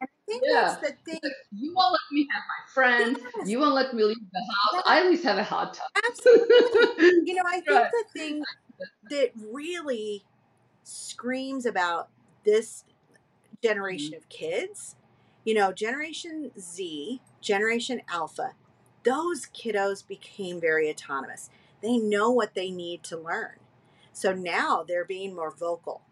And 0.00 0.08
I 0.08 0.30
think 0.30 0.42
yeah. 0.46 0.62
that's 0.62 0.80
the 0.80 1.10
thing. 1.10 1.20
You 1.52 1.74
won't 1.74 1.92
let 1.92 2.00
me 2.12 2.26
have 2.32 2.42
my 2.48 2.72
friends. 2.72 3.20
Yes. 3.36 3.48
You 3.48 3.58
won't 3.60 3.74
let 3.74 3.94
me 3.94 4.04
leave 4.04 4.16
the 4.32 4.40
house. 4.72 4.82
I 4.86 5.00
always 5.00 5.22
have 5.24 5.38
a 5.38 5.44
hot 5.44 5.74
tub. 5.74 6.04
Absolutely. 6.08 7.30
you 7.30 7.34
know, 7.34 7.42
I 7.46 7.60
think 7.66 7.68
right. 7.68 7.90
the 7.90 8.18
thing 8.18 8.42
that 9.10 9.30
really 9.52 10.24
screams 10.84 11.66
about 11.66 12.08
this 12.44 12.84
generation 13.62 14.12
mm-hmm. 14.12 14.18
of 14.18 14.28
kids, 14.28 14.96
you 15.44 15.54
know, 15.54 15.72
Generation 15.72 16.50
Z, 16.58 17.20
Generation 17.40 18.00
Alpha, 18.08 18.52
those 19.04 19.46
kiddos 19.46 20.06
became 20.06 20.60
very 20.60 20.88
autonomous. 20.90 21.50
They 21.82 21.96
know 21.96 22.30
what 22.30 22.54
they 22.54 22.70
need 22.70 23.02
to 23.04 23.16
learn. 23.16 23.56
So 24.12 24.32
now 24.32 24.84
they're 24.86 25.04
being 25.04 25.34
more 25.34 25.50
vocal. 25.50 26.02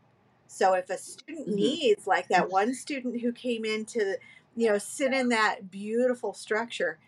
So 0.46 0.74
if 0.74 0.90
a 0.90 0.98
student 0.98 1.46
mm-hmm. 1.46 1.56
needs, 1.56 2.06
like 2.06 2.28
that 2.28 2.50
one 2.50 2.74
student 2.74 3.20
who 3.20 3.32
came 3.32 3.64
in 3.64 3.84
to, 3.86 4.16
you 4.56 4.68
know, 4.68 4.78
sit 4.78 5.12
in 5.12 5.28
that 5.28 5.70
beautiful 5.70 6.32
structure, 6.32 6.98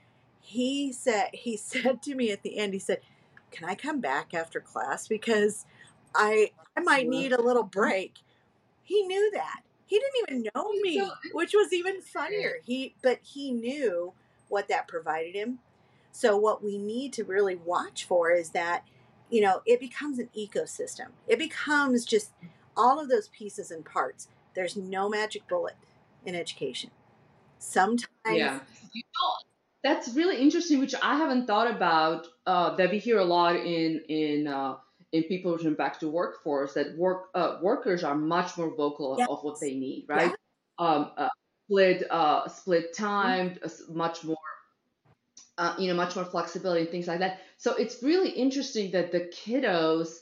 he 0.40 0.92
said 0.92 1.30
he 1.32 1.56
said 1.56 2.02
to 2.02 2.14
me 2.14 2.30
at 2.30 2.42
the 2.42 2.58
end, 2.58 2.74
he 2.74 2.78
said, 2.78 3.00
"Can 3.50 3.68
I 3.68 3.74
come 3.74 4.00
back 4.00 4.34
after 4.34 4.60
class 4.60 5.08
because 5.08 5.64
I 6.14 6.52
I 6.76 6.80
might 6.80 7.08
need 7.08 7.32
a 7.32 7.42
little 7.42 7.64
break." 7.64 8.18
He 8.82 9.02
knew 9.04 9.30
that. 9.34 9.60
He 9.86 9.98
didn't 9.98 10.28
even 10.28 10.50
know 10.54 10.72
me, 10.82 11.02
which 11.32 11.52
was 11.52 11.72
even 11.72 12.00
funnier. 12.00 12.58
He 12.64 12.94
but 13.02 13.20
he 13.22 13.52
knew 13.52 14.12
what 14.48 14.68
that 14.68 14.86
provided 14.86 15.34
him. 15.34 15.60
So 16.12 16.36
what 16.36 16.62
we 16.62 16.76
need 16.76 17.12
to 17.14 17.24
really 17.24 17.56
watch 17.56 18.04
for 18.04 18.30
is 18.30 18.50
that 18.50 18.84
you 19.30 19.40
know, 19.40 19.62
it 19.64 19.80
becomes 19.80 20.18
an 20.18 20.28
ecosystem. 20.36 21.08
It 21.26 21.38
becomes 21.38 22.04
just 22.04 22.32
all 22.76 23.00
of 23.00 23.08
those 23.08 23.28
pieces 23.28 23.70
and 23.70 23.84
parts. 23.84 24.28
There's 24.54 24.76
no 24.76 25.08
magic 25.08 25.46
bullet 25.48 25.76
in 26.24 26.34
education. 26.34 26.90
Sometimes 27.58 28.08
Yeah. 28.30 28.60
You 28.92 29.02
know, 29.02 29.32
that's 29.82 30.14
really 30.14 30.40
interesting, 30.40 30.80
which 30.80 30.94
I 31.02 31.16
haven't 31.16 31.46
thought 31.46 31.70
about. 31.70 32.26
Uh, 32.46 32.74
that 32.76 32.90
we 32.90 32.98
hear 32.98 33.18
a 33.18 33.24
lot 33.24 33.56
in 33.56 34.00
in 34.08 34.48
uh, 34.48 34.76
in 35.12 35.22
people 35.24 35.52
return 35.52 35.74
back 35.74 36.00
to 36.00 36.08
workforce 36.08 36.74
that 36.74 36.96
work 36.96 37.28
uh, 37.34 37.58
workers 37.62 38.04
are 38.04 38.14
much 38.14 38.56
more 38.58 38.74
vocal 38.74 39.16
yes. 39.18 39.28
of 39.30 39.42
what 39.42 39.60
they 39.60 39.74
need, 39.74 40.06
right? 40.08 40.30
Yeah. 40.30 40.86
Um, 40.86 41.10
uh, 41.16 41.28
split 41.66 42.04
uh, 42.10 42.48
split 42.48 42.94
time, 42.94 43.50
mm-hmm. 43.62 43.96
much 43.96 44.24
more. 44.24 44.36
Uh, 45.60 45.74
you 45.78 45.88
know, 45.88 45.94
much 45.94 46.16
more 46.16 46.24
flexibility 46.24 46.80
and 46.80 46.90
things 46.90 47.06
like 47.06 47.18
that. 47.18 47.40
So 47.58 47.74
it's 47.74 48.02
really 48.02 48.30
interesting 48.30 48.92
that 48.92 49.12
the 49.12 49.20
kiddos, 49.20 50.20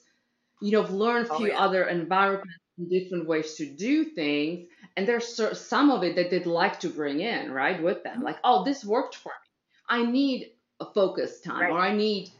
you 0.61 0.73
know, 0.73 0.83
have 0.83 0.91
learned 0.91 1.29
a 1.29 1.33
oh, 1.33 1.37
few 1.39 1.51
oh, 1.51 1.51
yeah. 1.51 1.65
other 1.65 1.85
environments 1.85 2.59
and 2.77 2.91
different 2.91 3.29
ways 3.29 3.55
to 3.55 3.65
do 3.65 4.05
things, 4.05 4.67
and 4.97 5.07
there's 5.07 5.41
some 5.61 5.91
of 5.93 6.03
it 6.03 6.17
that 6.17 6.31
they'd 6.31 6.45
like 6.45 6.81
to 6.81 6.89
bring 6.89 7.21
in, 7.21 7.53
right, 7.53 7.81
with 7.81 8.03
them. 8.03 8.17
Mm-hmm. 8.17 8.25
Like, 8.25 8.39
oh, 8.43 8.65
this 8.65 8.85
worked 8.85 9.15
for 9.15 9.29
me. 9.29 9.49
I 9.89 10.11
need 10.11 10.51
a 10.81 10.87
focus 10.87 11.41
time, 11.41 11.61
right. 11.61 11.71
or 11.71 11.79
I 11.79 11.95
need 11.95 12.33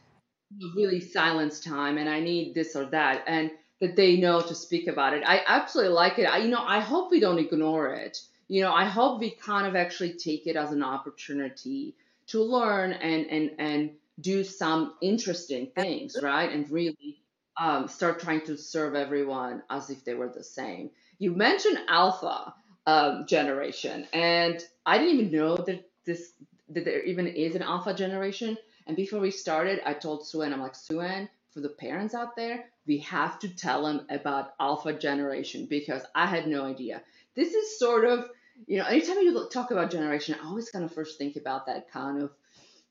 really 0.75 0.99
silence 0.99 1.61
time 1.61 1.97
and 1.97 2.09
I 2.09 2.19
need 2.19 2.53
this 2.53 2.75
or 2.75 2.85
that 2.87 3.23
and 3.27 3.51
that 3.79 3.95
they 3.95 4.17
know 4.17 4.41
to 4.41 4.55
speak 4.55 4.87
about 4.87 5.13
it. 5.13 5.23
I 5.25 5.41
absolutely 5.47 5.93
like 5.93 6.19
it. 6.19 6.25
I, 6.25 6.39
you 6.39 6.49
know, 6.49 6.63
I 6.65 6.81
hope 6.81 7.11
we 7.11 7.21
don't 7.21 7.39
ignore 7.39 7.93
it. 7.93 8.19
You 8.49 8.63
know, 8.63 8.73
I 8.73 8.85
hope 8.85 9.19
we 9.19 9.29
kind 9.29 9.67
of 9.67 9.75
actually 9.75 10.13
take 10.13 10.47
it 10.47 10.57
as 10.57 10.71
an 10.73 10.83
opportunity 10.83 11.95
to 12.29 12.43
learn 12.43 12.93
and 12.93 13.27
and 13.27 13.51
and 13.59 13.91
do 14.21 14.43
some 14.43 14.95
interesting 15.01 15.71
things, 15.75 16.17
right? 16.21 16.51
And 16.51 16.69
really 16.71 17.21
um, 17.59 17.87
start 17.87 18.19
trying 18.19 18.41
to 18.45 18.57
serve 18.57 18.95
everyone 18.95 19.63
as 19.69 19.89
if 19.89 20.05
they 20.05 20.15
were 20.15 20.29
the 20.29 20.43
same. 20.43 20.91
You 21.19 21.31
mentioned 21.35 21.79
alpha 21.89 22.53
um, 22.87 23.25
generation, 23.27 24.07
and 24.13 24.61
I 24.85 24.97
didn't 24.97 25.19
even 25.19 25.31
know 25.31 25.57
that 25.57 25.89
this 26.05 26.33
that 26.69 26.85
there 26.85 27.03
even 27.03 27.27
is 27.27 27.55
an 27.55 27.63
alpha 27.63 27.93
generation. 27.93 28.57
And 28.87 28.95
before 28.95 29.19
we 29.19 29.31
started, 29.31 29.81
I 29.85 29.93
told 29.93 30.27
Sue 30.27 30.41
Ann, 30.43 30.53
I'm 30.53 30.61
like, 30.61 30.75
Sue 30.75 31.01
Ann, 31.01 31.29
for 31.51 31.61
the 31.61 31.69
parents 31.69 32.13
out 32.15 32.35
there, 32.35 32.65
we 32.87 32.99
have 32.99 33.39
to 33.39 33.49
tell 33.49 33.85
them 33.85 34.05
about 34.09 34.53
alpha 34.59 34.93
generation 34.93 35.67
because 35.69 36.03
I 36.15 36.25
had 36.25 36.47
no 36.47 36.65
idea. 36.65 37.01
This 37.35 37.53
is 37.53 37.79
sort 37.79 38.05
of, 38.05 38.29
you 38.67 38.77
know, 38.77 38.85
anytime 38.85 39.17
you 39.19 39.47
talk 39.51 39.71
about 39.71 39.91
generation, 39.91 40.35
I 40.41 40.47
always 40.47 40.69
kind 40.69 40.85
of 40.85 40.93
first 40.93 41.17
think 41.17 41.35
about 41.35 41.65
that 41.67 41.91
kind 41.91 42.21
of 42.21 42.31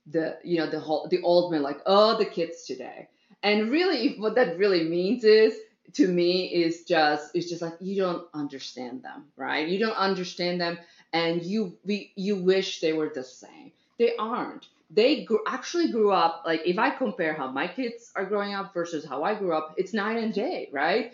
the, 0.06 0.38
you 0.42 0.58
know, 0.58 0.68
the 0.68 0.80
whole, 0.80 1.08
the 1.08 1.20
old 1.22 1.52
man, 1.52 1.62
like, 1.62 1.80
oh, 1.86 2.16
the 2.16 2.24
kids 2.24 2.64
today. 2.64 3.08
And 3.42 3.70
really, 3.70 4.16
what 4.16 4.34
that 4.36 4.58
really 4.58 4.84
means 4.88 5.24
is, 5.24 5.54
to 5.94 6.06
me, 6.06 6.46
is 6.46 6.84
just, 6.84 7.34
it's 7.34 7.48
just 7.48 7.62
like 7.62 7.74
you 7.80 7.96
don't 8.02 8.26
understand 8.34 9.02
them, 9.02 9.24
right? 9.36 9.66
You 9.66 9.78
don't 9.78 9.96
understand 9.96 10.60
them, 10.60 10.78
and 11.12 11.42
you, 11.42 11.78
we, 11.84 12.12
you 12.16 12.36
wish 12.36 12.80
they 12.80 12.92
were 12.92 13.10
the 13.14 13.24
same. 13.24 13.72
They 13.98 14.14
aren't 14.16 14.66
they 14.90 15.24
grew, 15.24 15.40
actually 15.46 15.90
grew 15.90 16.12
up 16.12 16.42
like 16.46 16.62
if 16.64 16.78
I 16.78 16.90
compare 16.90 17.34
how 17.34 17.50
my 17.50 17.66
kids 17.66 18.10
are 18.16 18.24
growing 18.24 18.54
up 18.54 18.72
versus 18.72 19.04
how 19.04 19.22
I 19.22 19.34
grew 19.34 19.52
up, 19.52 19.74
it's 19.76 19.92
night 19.92 20.16
and 20.16 20.32
day, 20.32 20.68
right? 20.72 21.12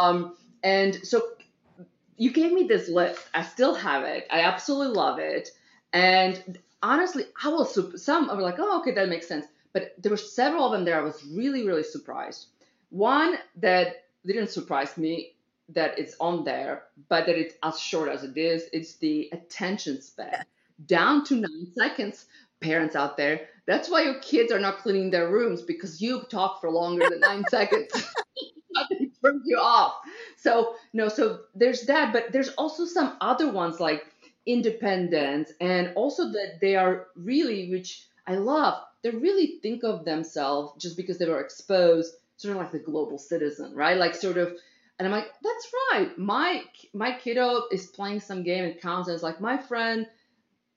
Um, 0.00 0.36
and 0.62 0.94
so 1.06 1.22
you 2.20 2.30
gave 2.30 2.52
me 2.52 2.64
this 2.64 2.86
list. 2.90 3.18
I 3.32 3.42
still 3.42 3.74
have 3.74 4.04
it. 4.04 4.26
I 4.30 4.42
absolutely 4.42 4.94
love 4.94 5.18
it. 5.18 5.48
And 5.94 6.58
honestly, 6.82 7.24
I 7.42 7.48
was 7.48 8.04
some 8.04 8.28
are 8.28 8.42
like, 8.42 8.56
oh, 8.58 8.80
okay, 8.80 8.92
that 8.92 9.08
makes 9.08 9.26
sense. 9.26 9.46
But 9.72 9.94
there 9.96 10.10
were 10.10 10.18
several 10.18 10.66
of 10.66 10.72
them 10.72 10.84
there. 10.84 11.00
I 11.00 11.02
was 11.02 11.24
really, 11.24 11.66
really 11.66 11.82
surprised. 11.82 12.48
One 12.90 13.38
that 13.56 14.04
didn't 14.26 14.50
surprise 14.50 14.98
me 14.98 15.32
that 15.70 15.98
it's 15.98 16.14
on 16.20 16.44
there, 16.44 16.82
but 17.08 17.24
that 17.24 17.38
it's 17.38 17.54
as 17.62 17.80
short 17.80 18.10
as 18.10 18.22
it 18.22 18.36
is. 18.36 18.64
It's 18.74 18.96
the 18.96 19.30
attention 19.32 20.02
span 20.02 20.44
down 20.84 21.24
to 21.24 21.36
nine 21.36 21.68
seconds. 21.74 22.26
Parents 22.60 22.94
out 22.94 23.16
there, 23.16 23.48
that's 23.64 23.88
why 23.88 24.02
your 24.02 24.20
kids 24.20 24.52
are 24.52 24.58
not 24.58 24.80
cleaning 24.80 25.10
their 25.10 25.30
rooms 25.30 25.62
because 25.62 26.02
you 26.02 26.20
talk 26.28 26.60
for 26.60 26.70
longer 26.70 27.08
than 27.08 27.20
nine 27.20 27.44
seconds. 27.48 27.90
Nothing 28.72 29.10
turns 29.24 29.42
you 29.46 29.56
off. 29.58 29.94
So 30.42 30.74
no, 30.94 31.08
so 31.08 31.40
there's 31.54 31.82
that, 31.82 32.12
but 32.14 32.32
there's 32.32 32.48
also 32.50 32.86
some 32.86 33.16
other 33.20 33.52
ones 33.52 33.78
like 33.78 34.06
independence 34.46 35.52
and 35.60 35.92
also 35.96 36.32
that 36.32 36.58
they 36.62 36.76
are 36.76 37.08
really, 37.14 37.70
which 37.70 38.06
I 38.26 38.36
love, 38.36 38.82
they 39.02 39.10
really 39.10 39.58
think 39.62 39.84
of 39.84 40.04
themselves 40.06 40.72
just 40.82 40.96
because 40.96 41.18
they 41.18 41.28
were 41.28 41.40
exposed, 41.40 42.14
sort 42.38 42.52
of 42.56 42.62
like 42.62 42.72
the 42.72 42.78
global 42.78 43.18
citizen, 43.18 43.74
right? 43.74 43.98
Like 43.98 44.14
sort 44.14 44.38
of 44.38 44.56
and 44.98 45.06
I'm 45.06 45.12
like, 45.12 45.30
that's 45.42 45.68
right. 45.92 46.16
My 46.18 46.62
my 46.94 47.12
kiddo 47.18 47.64
is 47.70 47.86
playing 47.86 48.20
some 48.20 48.42
game 48.42 48.64
and 48.64 48.80
counts 48.80 49.08
as 49.10 49.22
like 49.22 49.40
my 49.40 49.58
friend 49.58 50.06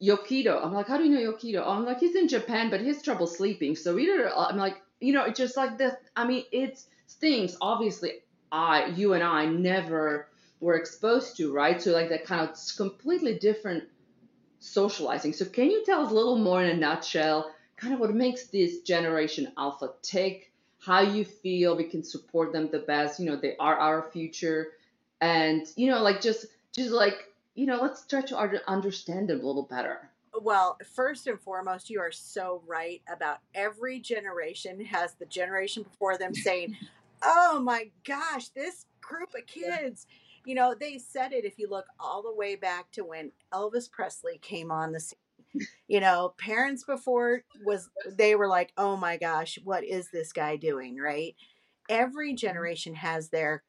Yokido. 0.01 0.63
I'm 0.63 0.73
like, 0.73 0.87
how 0.87 0.97
do 0.97 1.03
you 1.05 1.09
know 1.09 1.31
Yokido? 1.31 1.63
Oh, 1.65 1.71
I'm 1.71 1.85
like, 1.85 1.99
he's 1.99 2.15
in 2.15 2.27
Japan, 2.27 2.69
but 2.69 2.81
he 2.81 2.87
has 2.87 3.01
trouble 3.01 3.27
sleeping. 3.27 3.75
So 3.75 3.97
either 3.97 4.27
uh, 4.29 4.47
I'm 4.49 4.57
like, 4.57 4.81
you 4.99 5.13
know, 5.13 5.23
it's 5.25 5.39
just 5.39 5.55
like 5.57 5.77
this. 5.77 5.93
I 6.15 6.25
mean, 6.25 6.43
it's 6.51 6.87
things 7.19 7.55
obviously 7.61 8.11
I, 8.53 8.85
you 8.85 9.13
and 9.13 9.23
I 9.23 9.47
never 9.47 10.29
were 10.61 10.75
exposed 10.75 11.35
to, 11.37 11.51
right? 11.51 11.81
So 11.81 11.91
like 11.91 12.09
that 12.09 12.25
kind 12.25 12.47
of 12.47 12.57
completely 12.77 13.37
different 13.37 13.83
socializing. 14.59 15.33
So 15.33 15.43
can 15.43 15.69
you 15.69 15.83
tell 15.85 16.05
us 16.05 16.11
a 16.11 16.15
little 16.15 16.37
more 16.37 16.63
in 16.63 16.69
a 16.69 16.77
nutshell, 16.77 17.51
kind 17.75 17.93
of 17.93 17.99
what 17.99 18.13
makes 18.13 18.45
this 18.45 18.81
generation 18.81 19.51
alpha 19.57 19.91
tick? 20.01 20.53
how 20.85 20.99
you 21.01 21.23
feel 21.23 21.77
we 21.77 21.85
can 21.85 22.03
support 22.03 22.51
them 22.51 22.69
the 22.71 22.79
best 22.79 23.19
you 23.19 23.25
know 23.25 23.35
they 23.35 23.55
are 23.57 23.77
our 23.77 24.09
future 24.11 24.69
and 25.21 25.65
you 25.75 25.89
know 25.89 26.01
like 26.01 26.21
just 26.21 26.45
just 26.75 26.91
like 26.91 27.15
you 27.55 27.65
know 27.65 27.77
let's 27.81 28.05
try 28.05 28.21
to 28.21 28.37
understand 28.67 29.29
them 29.29 29.39
a 29.39 29.45
little 29.45 29.67
better 29.69 30.09
well 30.41 30.77
first 30.93 31.27
and 31.27 31.39
foremost 31.39 31.89
you 31.89 31.99
are 31.99 32.11
so 32.11 32.61
right 32.67 33.01
about 33.11 33.37
every 33.55 33.99
generation 33.99 34.83
has 34.83 35.13
the 35.13 35.25
generation 35.25 35.83
before 35.83 36.17
them 36.17 36.33
saying 36.33 36.75
oh 37.23 37.59
my 37.63 37.91
gosh 38.05 38.49
this 38.49 38.85
group 39.01 39.29
of 39.35 39.45
kids. 39.45 40.05
You 40.45 40.55
know 40.55 40.75
they 40.77 40.97
said 40.97 41.31
it 41.31 41.45
if 41.45 41.57
you 41.57 41.69
look 41.69 41.85
all 41.99 42.21
the 42.21 42.33
way 42.33 42.55
back 42.55 42.91
to 42.91 43.03
when 43.03 43.31
elvis 43.53 43.89
presley 43.89 44.37
came 44.41 44.71
on 44.71 44.91
the 44.91 44.99
scene. 44.99 45.19
You 45.87 45.99
know 45.99 46.33
parents 46.37 46.83
before 46.83 47.43
was 47.65 47.89
they 48.17 48.35
were 48.35 48.47
like 48.47 48.73
oh 48.77 48.97
my 48.97 49.17
gosh 49.17 49.57
what 49.63 49.83
is 49.83 50.09
this 50.11 50.33
guy 50.33 50.55
doing? 50.55 50.97
Right? 50.97 51.35
Every 51.89 52.31
mm-hmm. 52.31 52.37
generation 52.37 52.95
has 52.95 53.29
their 53.29 53.63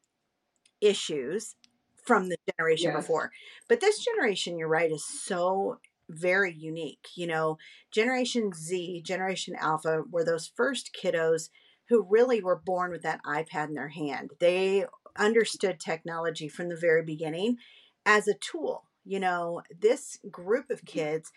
issues 0.81 1.57
from 2.05 2.29
the 2.29 2.37
generation 2.57 2.91
yes. 2.93 2.97
before. 2.97 3.31
But 3.69 3.81
this 3.81 4.05
generation 4.05 4.59
you're 4.59 4.69
right 4.69 4.91
is 4.91 5.05
so 5.05 5.79
very 6.11 6.53
unique 6.53 7.09
you 7.15 7.27
know? 7.27 7.59
Generation 7.93 8.53
z 8.53 9.01
generation 9.03 9.55
alpha 9.59 10.03
were 10.11 10.25
those 10.25 10.51
first 10.57 10.91
kiddos 11.01 11.51
who 11.89 12.07
really 12.09 12.43
were 12.43 12.57
born 12.57 12.91
with 12.91 13.03
that 13.03 13.23
ipad 13.25 13.69
in 13.69 13.75
their 13.75 13.89
hand 13.89 14.31
they 14.41 14.85
understood 15.17 15.79
technology 15.79 16.49
from 16.49 16.69
the 16.69 16.77
very 16.77 17.03
beginning 17.03 17.57
as 18.05 18.27
a 18.27 18.35
tool 18.35 18.85
you 19.05 19.21
know 19.21 19.63
this 19.79 20.19
group 20.31 20.71
of 20.71 20.79
mm-hmm. 20.79 20.99
kids 20.99 21.33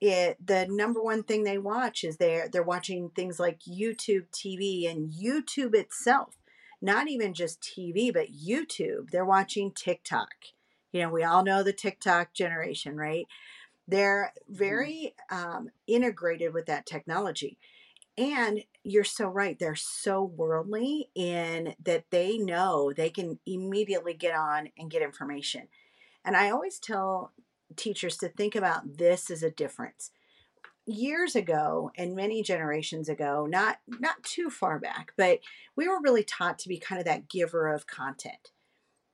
it 0.00 0.36
the 0.44 0.66
number 0.68 1.02
one 1.02 1.22
thing 1.22 1.42
they 1.42 1.58
watch 1.58 2.04
is 2.04 2.16
they're 2.16 2.48
they're 2.48 2.62
watching 2.62 3.10
things 3.10 3.40
like 3.40 3.60
YouTube 3.60 4.26
TV 4.32 4.88
and 4.88 5.10
YouTube 5.10 5.74
itself. 5.74 6.36
Not 6.80 7.08
even 7.08 7.34
just 7.34 7.60
TV, 7.60 8.12
but 8.12 8.28
YouTube. 8.28 9.10
They're 9.10 9.24
watching 9.24 9.72
TikTok. 9.72 10.28
You 10.92 11.02
know, 11.02 11.10
we 11.10 11.24
all 11.24 11.42
know 11.42 11.64
the 11.64 11.72
TikTok 11.72 12.32
generation, 12.32 12.96
right? 12.96 13.26
They're 13.88 14.32
mm-hmm. 14.48 14.56
very 14.56 15.14
um, 15.32 15.70
integrated 15.88 16.54
with 16.54 16.66
that 16.66 16.86
technology. 16.86 17.58
And 18.18 18.64
you're 18.82 19.04
so 19.04 19.28
right. 19.28 19.56
They're 19.56 19.76
so 19.76 20.24
worldly 20.24 21.08
in 21.14 21.74
that 21.84 22.06
they 22.10 22.36
know 22.36 22.92
they 22.92 23.10
can 23.10 23.38
immediately 23.46 24.12
get 24.12 24.34
on 24.34 24.70
and 24.76 24.90
get 24.90 25.02
information. 25.02 25.68
And 26.24 26.36
I 26.36 26.50
always 26.50 26.80
tell 26.80 27.32
teachers 27.76 28.16
to 28.18 28.28
think 28.28 28.56
about 28.56 28.98
this 28.98 29.30
as 29.30 29.44
a 29.44 29.50
difference 29.50 30.10
years 30.84 31.36
ago 31.36 31.90
and 31.98 32.16
many 32.16 32.42
generations 32.42 33.10
ago 33.10 33.46
not 33.46 33.76
not 33.86 34.22
too 34.22 34.48
far 34.48 34.78
back 34.78 35.12
but 35.18 35.38
we 35.76 35.86
were 35.86 36.00
really 36.00 36.24
taught 36.24 36.58
to 36.58 36.66
be 36.66 36.78
kind 36.78 36.98
of 36.98 37.04
that 37.04 37.28
giver 37.28 37.68
of 37.68 37.86
content 37.86 38.52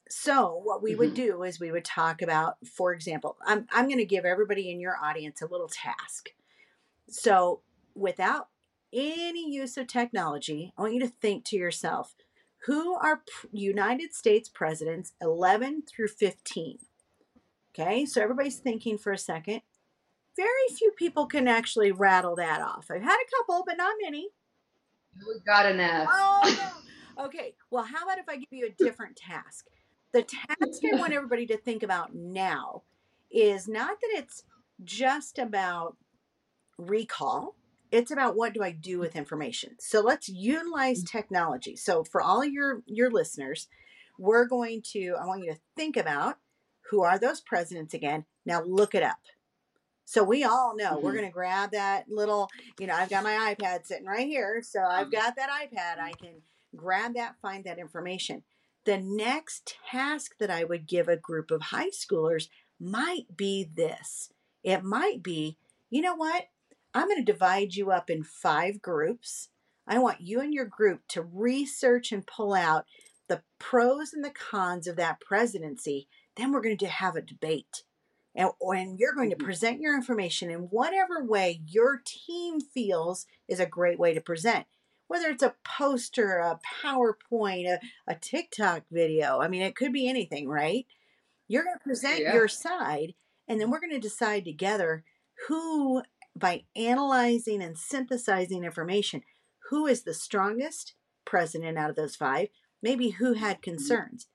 so 0.09 0.61
what 0.63 0.85
we 0.85 0.91
mm-hmm. 0.91 1.01
would 1.01 1.15
do 1.15 1.43
is 1.43 1.59
we 1.59 1.73
would 1.73 1.85
talk 1.85 2.23
about 2.23 2.59
for 2.65 2.93
example 2.93 3.37
i'm, 3.45 3.67
I'm 3.73 3.87
going 3.87 3.99
to 3.99 4.05
give 4.05 4.25
everybody 4.25 4.71
in 4.71 4.79
your 4.79 4.97
audience 5.03 5.43
a 5.43 5.49
little 5.49 5.67
task 5.67 6.29
so 7.09 7.61
without 7.97 8.51
any 8.95 9.51
use 9.53 9.77
of 9.77 9.87
technology 9.87 10.73
i 10.79 10.83
want 10.83 10.95
you 10.95 11.01
to 11.01 11.09
think 11.09 11.45
to 11.45 11.57
yourself 11.57 12.15
who 12.67 12.95
are 12.95 13.23
united 13.53 14.15
states 14.15 14.49
presidents 14.49 15.13
11 15.21 15.83
through 15.83 16.09
15 16.09 16.79
Okay, 17.77 18.07
so 18.07 18.23
everybody's 18.23 18.59
thinking 18.59 18.99
for 18.99 19.13
a 19.13 19.19
second. 19.19 19.63
Very 20.37 20.69
few 20.77 20.93
people 20.93 21.27
can 21.27 21.49
actually 21.49 21.91
rattle 21.91 22.37
that 22.37 22.61
off. 22.61 22.89
I've 22.91 23.03
had 23.03 23.17
a 23.17 23.37
couple, 23.37 23.65
but 23.67 23.77
not 23.77 23.95
many. 24.01 24.29
We've 25.27 25.45
got 25.45 25.67
enough. 25.67 26.09
Oh, 26.11 26.73
no. 27.19 27.25
okay. 27.25 27.55
Well, 27.71 27.85
how 27.85 28.05
about 28.05 28.19
if 28.19 28.29
I 28.29 28.37
give 28.37 28.53
you 28.53 28.67
a 28.67 28.85
different 28.85 29.17
task? 29.17 29.67
The 30.13 30.23
task 30.23 30.83
I 30.85 30.97
want 30.97 31.13
everybody 31.13 31.47
to 31.47 31.57
think 31.57 31.83
about 31.83 32.15
now 32.15 32.83
is 33.31 33.67
not 33.67 34.01
that 34.01 34.11
it's 34.13 34.45
just 34.85 35.41
about 35.41 35.97
recall, 36.79 37.57
it's 37.95 38.11
about 38.11 38.37
what 38.37 38.53
do 38.53 38.63
I 38.63 38.73
do 38.73 38.99
with 38.99 39.15
information. 39.15 39.77
So 39.79 40.01
let's 40.01 40.29
utilize 40.29 41.05
mm. 41.05 41.11
technology. 41.11 41.77
So 41.77 42.03
for 42.05 42.21
all 42.21 42.45
your 42.45 42.83
your 42.87 43.11
listeners, 43.11 43.69
we're 44.19 44.47
going 44.47 44.83
to 44.93 45.15
I 45.21 45.27
want 45.27 45.45
you 45.45 45.53
to 45.53 45.61
think 45.77 45.97
about 45.97 46.39
who 46.91 47.03
are 47.03 47.19
those 47.19 47.41
presidents 47.41 47.95
again? 47.95 48.25
Now 48.45 48.63
look 48.63 48.95
it 48.95 49.03
up. 49.03 49.19
So 50.05 50.23
we 50.23 50.45
all 50.45 50.77
know 50.77 50.97
mm-hmm. 50.97 51.05
we're 51.05 51.13
going 51.13 51.25
to 51.25 51.31
grab 51.31 51.71
that 51.71 52.09
little, 52.09 52.51
you 52.79 52.87
know, 52.87 52.95
I've 52.95 53.09
got 53.09 53.25
my 53.25 53.55
iPad 53.55 53.87
sitting 53.87 54.07
right 54.07 54.27
here. 54.27 54.61
So 54.63 54.83
I've 54.83 55.07
mm-hmm. 55.07 55.17
got 55.17 55.37
that 55.37 55.49
iPad. 55.49 56.03
I 56.03 56.13
can 56.13 56.43
grab 56.77 57.15
that, 57.15 57.37
find 57.41 57.65
that 57.65 57.79
information. 57.79 58.43
The 58.85 58.99
next 58.99 59.77
task 59.91 60.33
that 60.41 60.51
I 60.51 60.65
would 60.65 60.87
give 60.87 61.09
a 61.09 61.17
group 61.17 61.51
of 61.51 61.63
high 61.63 61.89
schoolers 61.89 62.49
might 62.79 63.35
be 63.35 63.67
this 63.73 64.31
it 64.65 64.83
might 64.83 65.23
be, 65.23 65.59
you 65.91 66.01
know 66.01 66.17
what? 66.17 66.47
I'm 66.95 67.09
going 67.09 67.25
to 67.25 67.33
divide 67.33 67.75
you 67.75 67.91
up 67.91 68.09
in 68.09 68.23
five 68.23 68.81
groups. 68.81 69.49
I 69.87 69.99
want 69.99 70.21
you 70.21 70.41
and 70.41 70.55
your 70.55 70.65
group 70.65 71.03
to 71.09 71.23
research 71.23 72.13
and 72.13 72.27
pull 72.27 72.55
out 72.55 72.87
the 73.29 73.43
pros 73.59 74.13
and 74.13 74.25
the 74.25 74.31
cons 74.31 74.87
of 74.87 74.97
that 74.97 75.21
presidency 75.21 76.09
then 76.37 76.53
we're 76.53 76.61
going 76.61 76.79
to 76.79 76.87
have 76.87 77.17
a 77.17 77.23
debate. 77.23 77.85
And 78.35 78.51
when 78.61 78.97
you're 78.99 79.15
going 79.15 79.31
to 79.31 79.37
mm-hmm. 79.37 79.45
present 79.45 79.81
your 79.81 79.95
information 79.95 80.51
in 80.51 80.61
whatever 80.61 81.25
way 81.25 81.61
your 81.67 82.03
team 82.05 82.61
feels 82.61 83.27
is 83.49 83.61
a 83.61 83.67
great 83.67 83.99
way 83.99 84.15
to 84.15 84.21
present, 84.21 84.67
whether 85.07 85.29
it's 85.29 85.43
a 85.43 85.55
poster, 85.65 86.39
a 86.39 86.59
PowerPoint, 86.83 87.67
a, 87.67 87.81
a 88.09 88.17
TikTok 88.17 88.85
video. 88.91 89.41
I 89.41 89.49
mean, 89.49 89.63
it 89.63 89.77
could 89.77 89.93
be 89.93 90.09
anything, 90.09 90.49
right? 90.49 90.87
You're 91.47 91.63
going 91.63 91.77
to 91.79 91.85
present 91.85 92.21
yeah. 92.21 92.35
your 92.35 92.49
side, 92.49 93.15
and 93.47 93.61
then 93.61 93.71
we're 93.71 93.81
going 93.81 93.93
to 93.93 94.01
decide 94.01 94.45
together 94.45 95.05
who, 95.47 96.03
by 96.37 96.65
analyzing 96.77 97.63
and 97.63 97.79
synthesizing 97.79 98.65
information, 98.65 99.23
who 99.71 99.87
is 99.87 100.03
the 100.03 100.15
strongest 100.15 100.95
president 101.25 101.79
out 101.79 101.91
of 101.91 101.97
those 101.97 102.17
five, 102.17 102.49
maybe 102.83 103.11
who 103.11 103.35
had 103.35 103.57
mm-hmm. 103.57 103.71
concerns. 103.71 104.27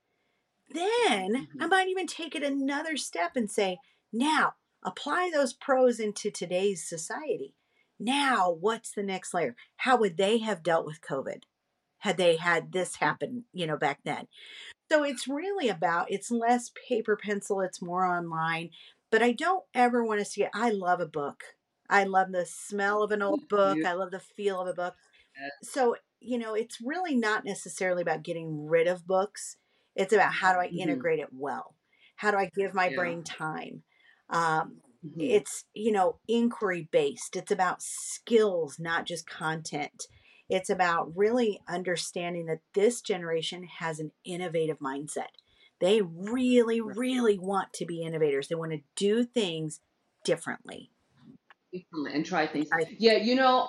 Then 0.68 1.34
mm-hmm. 1.34 1.62
I 1.62 1.66
might 1.66 1.88
even 1.88 2.06
take 2.06 2.34
it 2.34 2.42
another 2.42 2.96
step 2.96 3.32
and 3.36 3.50
say, 3.50 3.78
now 4.12 4.54
apply 4.82 5.30
those 5.32 5.52
pros 5.52 6.00
into 6.00 6.30
today's 6.30 6.88
society. 6.88 7.54
Now, 7.98 8.50
what's 8.50 8.92
the 8.92 9.02
next 9.02 9.34
layer? 9.34 9.54
How 9.76 9.96
would 9.98 10.16
they 10.16 10.38
have 10.38 10.62
dealt 10.62 10.86
with 10.86 11.02
COVID 11.02 11.42
had 11.98 12.16
they 12.16 12.36
had 12.36 12.72
this 12.72 12.96
happen, 12.96 13.44
you 13.52 13.66
know, 13.66 13.76
back 13.76 14.00
then? 14.04 14.26
So 14.90 15.04
it's 15.04 15.28
really 15.28 15.68
about 15.68 16.10
it's 16.10 16.30
less 16.30 16.70
paper 16.88 17.16
pencil, 17.16 17.60
it's 17.60 17.82
more 17.82 18.06
online. 18.06 18.70
But 19.10 19.22
I 19.22 19.32
don't 19.32 19.64
ever 19.74 20.04
want 20.04 20.20
to 20.20 20.24
see 20.24 20.44
it. 20.44 20.50
I 20.54 20.70
love 20.70 21.00
a 21.00 21.06
book. 21.06 21.42
I 21.90 22.04
love 22.04 22.30
the 22.30 22.46
smell 22.46 23.02
of 23.02 23.10
an 23.10 23.20
old 23.20 23.48
book. 23.48 23.84
I 23.84 23.94
love 23.94 24.12
the 24.12 24.20
feel 24.20 24.60
of 24.60 24.68
a 24.68 24.72
book. 24.72 24.94
So, 25.62 25.96
you 26.20 26.38
know, 26.38 26.54
it's 26.54 26.78
really 26.80 27.16
not 27.16 27.44
necessarily 27.44 28.02
about 28.02 28.22
getting 28.22 28.66
rid 28.66 28.86
of 28.86 29.06
books. 29.06 29.56
It's 29.96 30.12
about 30.12 30.32
how 30.32 30.52
do 30.52 30.60
I 30.60 30.68
mm-hmm. 30.68 30.78
integrate 30.78 31.18
it 31.18 31.28
well? 31.32 31.74
How 32.16 32.30
do 32.30 32.36
I 32.36 32.48
give 32.54 32.74
my 32.74 32.88
yeah. 32.88 32.96
brain 32.96 33.24
time? 33.24 33.82
Um, 34.28 34.76
mm-hmm. 35.04 35.20
It's, 35.20 35.64
you 35.74 35.90
know, 35.90 36.18
inquiry 36.28 36.88
based. 36.92 37.34
It's 37.34 37.50
about 37.50 37.82
skills, 37.82 38.78
not 38.78 39.04
just 39.04 39.28
content. 39.28 40.04
It's 40.48 40.70
about 40.70 41.16
really 41.16 41.60
understanding 41.68 42.46
that 42.46 42.60
this 42.74 43.00
generation 43.00 43.64
has 43.78 43.98
an 43.98 44.12
innovative 44.24 44.78
mindset. 44.78 45.30
They 45.80 46.02
really, 46.02 46.80
really 46.80 47.38
want 47.38 47.72
to 47.74 47.86
be 47.86 48.02
innovators. 48.02 48.48
They 48.48 48.54
want 48.54 48.72
to 48.72 48.82
do 48.96 49.24
things 49.24 49.80
differently 50.24 50.90
and 51.92 52.24
try 52.24 52.46
things. 52.46 52.68
I, 52.72 52.84
yeah, 52.98 53.16
you 53.16 53.34
know, 53.34 53.68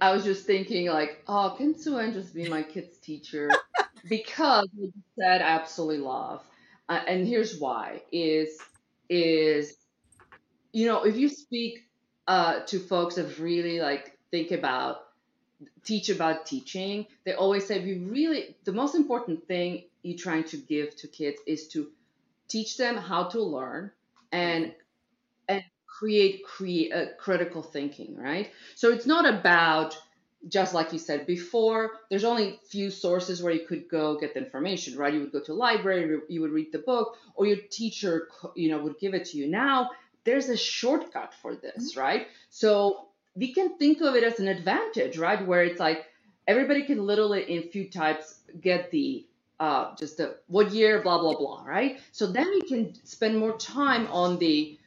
I 0.00 0.12
was 0.12 0.24
just 0.24 0.46
thinking 0.46 0.88
like, 0.88 1.22
oh, 1.26 1.54
can 1.56 1.78
Sue 1.78 1.98
Ann 1.98 2.12
just 2.12 2.34
be 2.34 2.48
my 2.48 2.62
kid's 2.62 2.98
teacher? 2.98 3.50
because 4.08 4.68
what 4.74 4.92
you 4.94 5.02
said, 5.18 5.42
I 5.42 5.48
absolutely 5.48 5.98
love, 5.98 6.42
uh, 6.88 7.00
and 7.06 7.26
here's 7.26 7.58
why: 7.58 8.02
is 8.12 8.58
is 9.08 9.76
you 10.72 10.86
know, 10.86 11.04
if 11.04 11.16
you 11.16 11.28
speak 11.28 11.80
uh, 12.26 12.60
to 12.66 12.78
folks 12.78 13.16
that 13.16 13.38
really 13.38 13.80
like 13.80 14.18
think 14.30 14.50
about 14.50 14.98
teach 15.84 16.08
about 16.08 16.46
teaching, 16.46 17.06
they 17.24 17.32
always 17.32 17.66
say 17.66 17.84
we 17.84 17.98
really 17.98 18.56
the 18.64 18.72
most 18.72 18.94
important 18.94 19.46
thing 19.48 19.84
you're 20.02 20.18
trying 20.18 20.44
to 20.44 20.56
give 20.56 20.94
to 20.96 21.08
kids 21.08 21.40
is 21.46 21.68
to 21.68 21.90
teach 22.48 22.76
them 22.76 22.96
how 22.96 23.24
to 23.24 23.42
learn 23.42 23.90
and 24.32 24.74
and 25.48 25.62
create 25.98 26.44
create 26.44 26.92
uh, 26.92 27.06
critical 27.18 27.62
thinking, 27.62 28.16
right? 28.16 28.50
So 28.74 28.92
it's 28.92 29.06
not 29.06 29.26
about 29.28 29.98
just 30.46 30.72
like 30.72 30.92
you 30.92 30.98
said 30.98 31.26
before, 31.26 31.92
there's 32.10 32.24
only 32.24 32.60
few 32.68 32.90
sources 32.90 33.42
where 33.42 33.52
you 33.52 33.66
could 33.66 33.88
go 33.88 34.18
get 34.18 34.34
the 34.34 34.40
information, 34.44 34.96
right? 34.96 35.12
You 35.12 35.20
would 35.20 35.32
go 35.32 35.40
to 35.40 35.52
a 35.52 35.54
library, 35.54 36.20
you 36.28 36.40
would 36.40 36.52
read 36.52 36.70
the 36.70 36.78
book, 36.78 37.16
or 37.34 37.46
your 37.46 37.56
teacher, 37.56 38.28
you 38.54 38.70
know, 38.70 38.78
would 38.78 39.00
give 39.00 39.14
it 39.14 39.24
to 39.26 39.36
you. 39.36 39.48
Now 39.48 39.90
there's 40.24 40.48
a 40.48 40.56
shortcut 40.56 41.34
for 41.42 41.56
this, 41.56 41.92
mm-hmm. 41.92 42.00
right? 42.00 42.26
So 42.50 43.08
we 43.34 43.52
can 43.52 43.78
think 43.78 44.00
of 44.00 44.14
it 44.14 44.22
as 44.22 44.38
an 44.38 44.46
advantage, 44.46 45.18
right? 45.18 45.44
Where 45.44 45.64
it's 45.64 45.80
like 45.80 46.06
everybody 46.46 46.84
can 46.84 47.04
literally 47.04 47.42
in 47.42 47.70
few 47.70 47.90
types 47.90 48.36
get 48.60 48.92
the 48.92 49.26
uh, 49.58 49.96
just 49.96 50.18
the 50.18 50.36
what 50.46 50.70
year, 50.70 51.02
blah 51.02 51.18
blah 51.18 51.36
blah, 51.36 51.64
right? 51.64 51.98
So 52.12 52.28
then 52.28 52.48
we 52.48 52.62
can 52.62 52.94
spend 53.04 53.36
more 53.36 53.56
time 53.58 54.06
on 54.06 54.38
the 54.38 54.77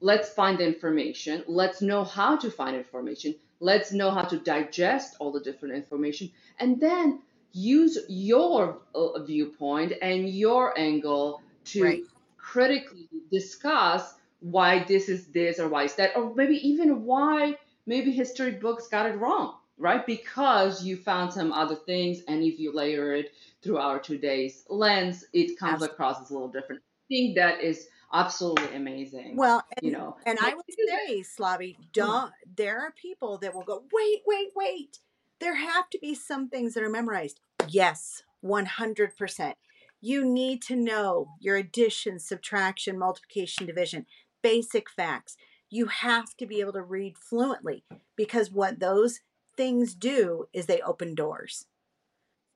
let's 0.00 0.28
find 0.30 0.58
the 0.58 0.66
information, 0.66 1.44
let's 1.46 1.80
know 1.82 2.04
how 2.04 2.36
to 2.36 2.50
find 2.50 2.76
information, 2.76 3.34
let's 3.60 3.92
know 3.92 4.10
how 4.10 4.22
to 4.22 4.38
digest 4.38 5.16
all 5.18 5.32
the 5.32 5.40
different 5.40 5.74
information, 5.74 6.30
and 6.58 6.80
then 6.80 7.20
use 7.52 7.98
your 8.08 8.78
uh, 8.94 9.22
viewpoint 9.22 9.92
and 10.02 10.28
your 10.28 10.78
angle 10.78 11.40
to 11.64 11.82
right. 11.82 12.02
critically 12.36 13.08
discuss 13.32 14.14
why 14.40 14.84
this 14.84 15.08
is 15.08 15.26
this 15.28 15.58
or 15.58 15.68
why 15.68 15.84
is 15.84 15.94
that, 15.94 16.16
or 16.16 16.34
maybe 16.34 16.56
even 16.68 17.04
why 17.04 17.56
maybe 17.86 18.12
history 18.12 18.52
books 18.52 18.88
got 18.88 19.06
it 19.06 19.18
wrong, 19.18 19.54
right? 19.78 20.04
Because 20.06 20.84
you 20.84 20.96
found 20.96 21.32
some 21.32 21.52
other 21.52 21.74
things, 21.74 22.20
and 22.28 22.42
if 22.42 22.58
you 22.58 22.72
layer 22.74 23.14
it 23.14 23.32
through 23.62 23.78
our 23.78 23.98
today's 23.98 24.64
lens, 24.68 25.24
it 25.32 25.58
comes 25.58 25.82
Absolutely. 25.82 25.94
across 25.94 26.20
as 26.20 26.30
a 26.30 26.34
little 26.34 26.48
different. 26.48 26.82
I 26.82 27.06
think 27.08 27.36
that 27.36 27.62
is 27.62 27.88
absolutely 28.16 28.74
amazing. 28.74 29.36
Well, 29.36 29.64
and, 29.76 29.86
you 29.86 29.92
know, 29.92 30.16
and 30.24 30.38
I 30.40 30.54
would 30.54 30.64
say, 30.68 31.22
Slavi, 31.22 31.76
mm. 31.76 31.92
don't, 31.92 32.32
there 32.56 32.80
are 32.80 32.92
people 32.92 33.38
that 33.38 33.54
will 33.54 33.64
go, 33.64 33.84
wait, 33.92 34.22
wait, 34.26 34.48
wait. 34.54 34.98
There 35.40 35.54
have 35.54 35.90
to 35.90 35.98
be 35.98 36.14
some 36.14 36.48
things 36.48 36.74
that 36.74 36.82
are 36.82 36.90
memorized. 36.90 37.40
Yes, 37.68 38.22
100%. 38.44 39.54
You 40.00 40.24
need 40.24 40.62
to 40.62 40.76
know 40.76 41.28
your 41.40 41.56
addition, 41.56 42.18
subtraction, 42.18 42.98
multiplication, 42.98 43.66
division, 43.66 44.06
basic 44.42 44.88
facts. 44.88 45.36
You 45.68 45.86
have 45.86 46.36
to 46.36 46.46
be 46.46 46.60
able 46.60 46.72
to 46.74 46.82
read 46.82 47.18
fluently 47.18 47.84
because 48.14 48.50
what 48.50 48.80
those 48.80 49.20
things 49.56 49.94
do 49.94 50.48
is 50.52 50.66
they 50.66 50.80
open 50.80 51.14
doors. 51.14 51.66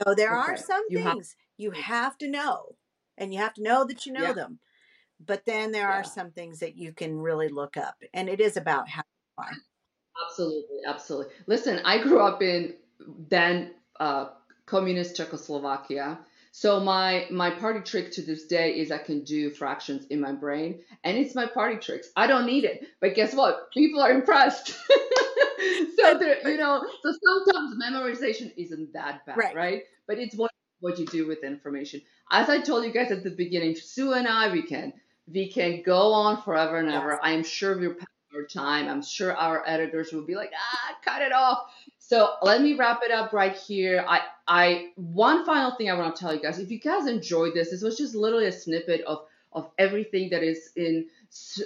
So 0.03 0.15
there 0.15 0.39
okay. 0.39 0.53
are 0.53 0.57
some 0.57 0.85
you 0.89 1.03
things 1.03 1.31
have- 1.31 1.37
you 1.59 1.73
have 1.73 2.17
to 2.17 2.27
know, 2.27 2.77
and 3.19 3.35
you 3.35 3.41
have 3.41 3.53
to 3.53 3.63
know 3.63 3.85
that 3.85 4.07
you 4.07 4.13
know 4.13 4.23
yeah. 4.23 4.33
them 4.33 4.61
but 5.27 5.45
then 5.45 5.73
there 5.73 5.89
yeah. 5.89 6.01
are 6.01 6.05
some 6.05 6.31
things 6.31 6.61
that 6.61 6.77
you 6.77 6.93
can 6.93 7.19
really 7.19 7.49
look 7.49 7.77
up 7.77 8.03
and 8.15 8.29
it 8.29 8.41
is 8.41 8.57
about 8.57 8.89
how 8.89 9.03
you 9.39 9.45
are 9.45 9.53
absolutely 10.27 10.79
absolutely. 10.87 11.33
Listen 11.47 11.81
i 11.85 12.03
grew 12.03 12.21
up 12.21 12.43
in 12.43 12.75
then 13.29 13.73
uh, 13.99 14.29
communist 14.67 15.17
czechoslovakia 15.17 16.19
so 16.53 16.81
my 16.81 17.27
my 17.31 17.51
party 17.51 17.81
trick 17.81 18.11
to 18.13 18.23
this 18.23 18.47
day 18.47 18.73
is 18.73 18.91
i 18.91 18.99
can 18.99 19.23
do 19.25 19.51
fractions 19.51 20.07
in 20.07 20.21
my 20.21 20.33
brain 20.33 20.81
and 21.05 21.17
it's 21.17 21.35
my 21.35 21.47
party 21.47 21.77
tricks. 21.77 22.09
I 22.17 22.27
don't 22.27 22.47
need 22.47 22.65
it 22.65 22.87
but 23.01 23.15
guess 23.15 23.35
what? 23.35 23.71
People 23.73 24.01
are 24.01 24.11
impressed. 24.13 24.77
So 25.97 26.17
there 26.19 26.49
you 26.49 26.57
know 26.57 26.83
so 27.03 27.13
sometimes 27.13 27.77
memorization 27.77 28.53
isn't 28.57 28.95
that 28.95 29.27
bad 29.27 29.37
right, 29.37 29.55
right? 29.55 29.83
but 30.07 30.19
it's 30.19 30.35
what 30.35 30.51
what 30.81 30.99
you 30.99 31.05
do 31.05 31.27
with 31.27 31.45
information. 31.45 32.01
As 32.31 32.49
i 32.49 32.61
told 32.61 32.85
you 32.85 32.93
guys 32.93 33.13
at 33.13 33.23
the 33.23 33.31
beginning 33.31 33.77
sue 33.77 34.15
and 34.15 34.27
i 34.27 34.51
we 34.51 34.63
can 34.63 34.95
we 35.33 35.49
can 35.49 35.83
go 35.83 36.13
on 36.13 36.43
forever 36.43 36.77
and 36.79 36.91
ever. 36.91 37.11
Yes. 37.11 37.21
I 37.23 37.33
am 37.33 37.45
sure 37.45 37.79
we're 37.79 37.95
past 37.95 38.11
our 38.35 38.45
time. 38.45 38.89
I'm 38.89 39.03
sure 39.03 39.35
our 39.35 39.63
editors 39.67 40.13
will 40.13 40.25
be 40.25 40.35
like, 40.35 40.53
ah, 40.55 40.97
cut 41.05 41.23
it 41.23 41.33
off. 41.33 41.73
So 41.99 42.35
let 42.43 42.61
me 42.61 42.75
wrap 42.75 43.01
it 43.05 43.11
up 43.11 43.33
right 43.33 43.57
here. 43.57 44.05
I, 44.07 44.21
I, 44.47 44.91
one 44.97 45.45
final 45.45 45.73
thing 45.73 45.91
I 45.91 45.95
want 45.95 46.15
to 46.15 46.21
tell 46.21 46.35
you 46.35 46.41
guys. 46.41 46.59
If 46.59 46.71
you 46.71 46.81
guys 46.81 47.07
enjoyed 47.07 47.55
this, 47.55 47.71
this 47.71 47.83
was 47.83 47.97
just 47.97 48.15
literally 48.15 48.47
a 48.47 48.53
snippet 48.53 49.03
of 49.03 49.25
of 49.53 49.69
everything 49.79 50.31
that 50.31 50.43
is 50.43 50.71
in 50.77 51.07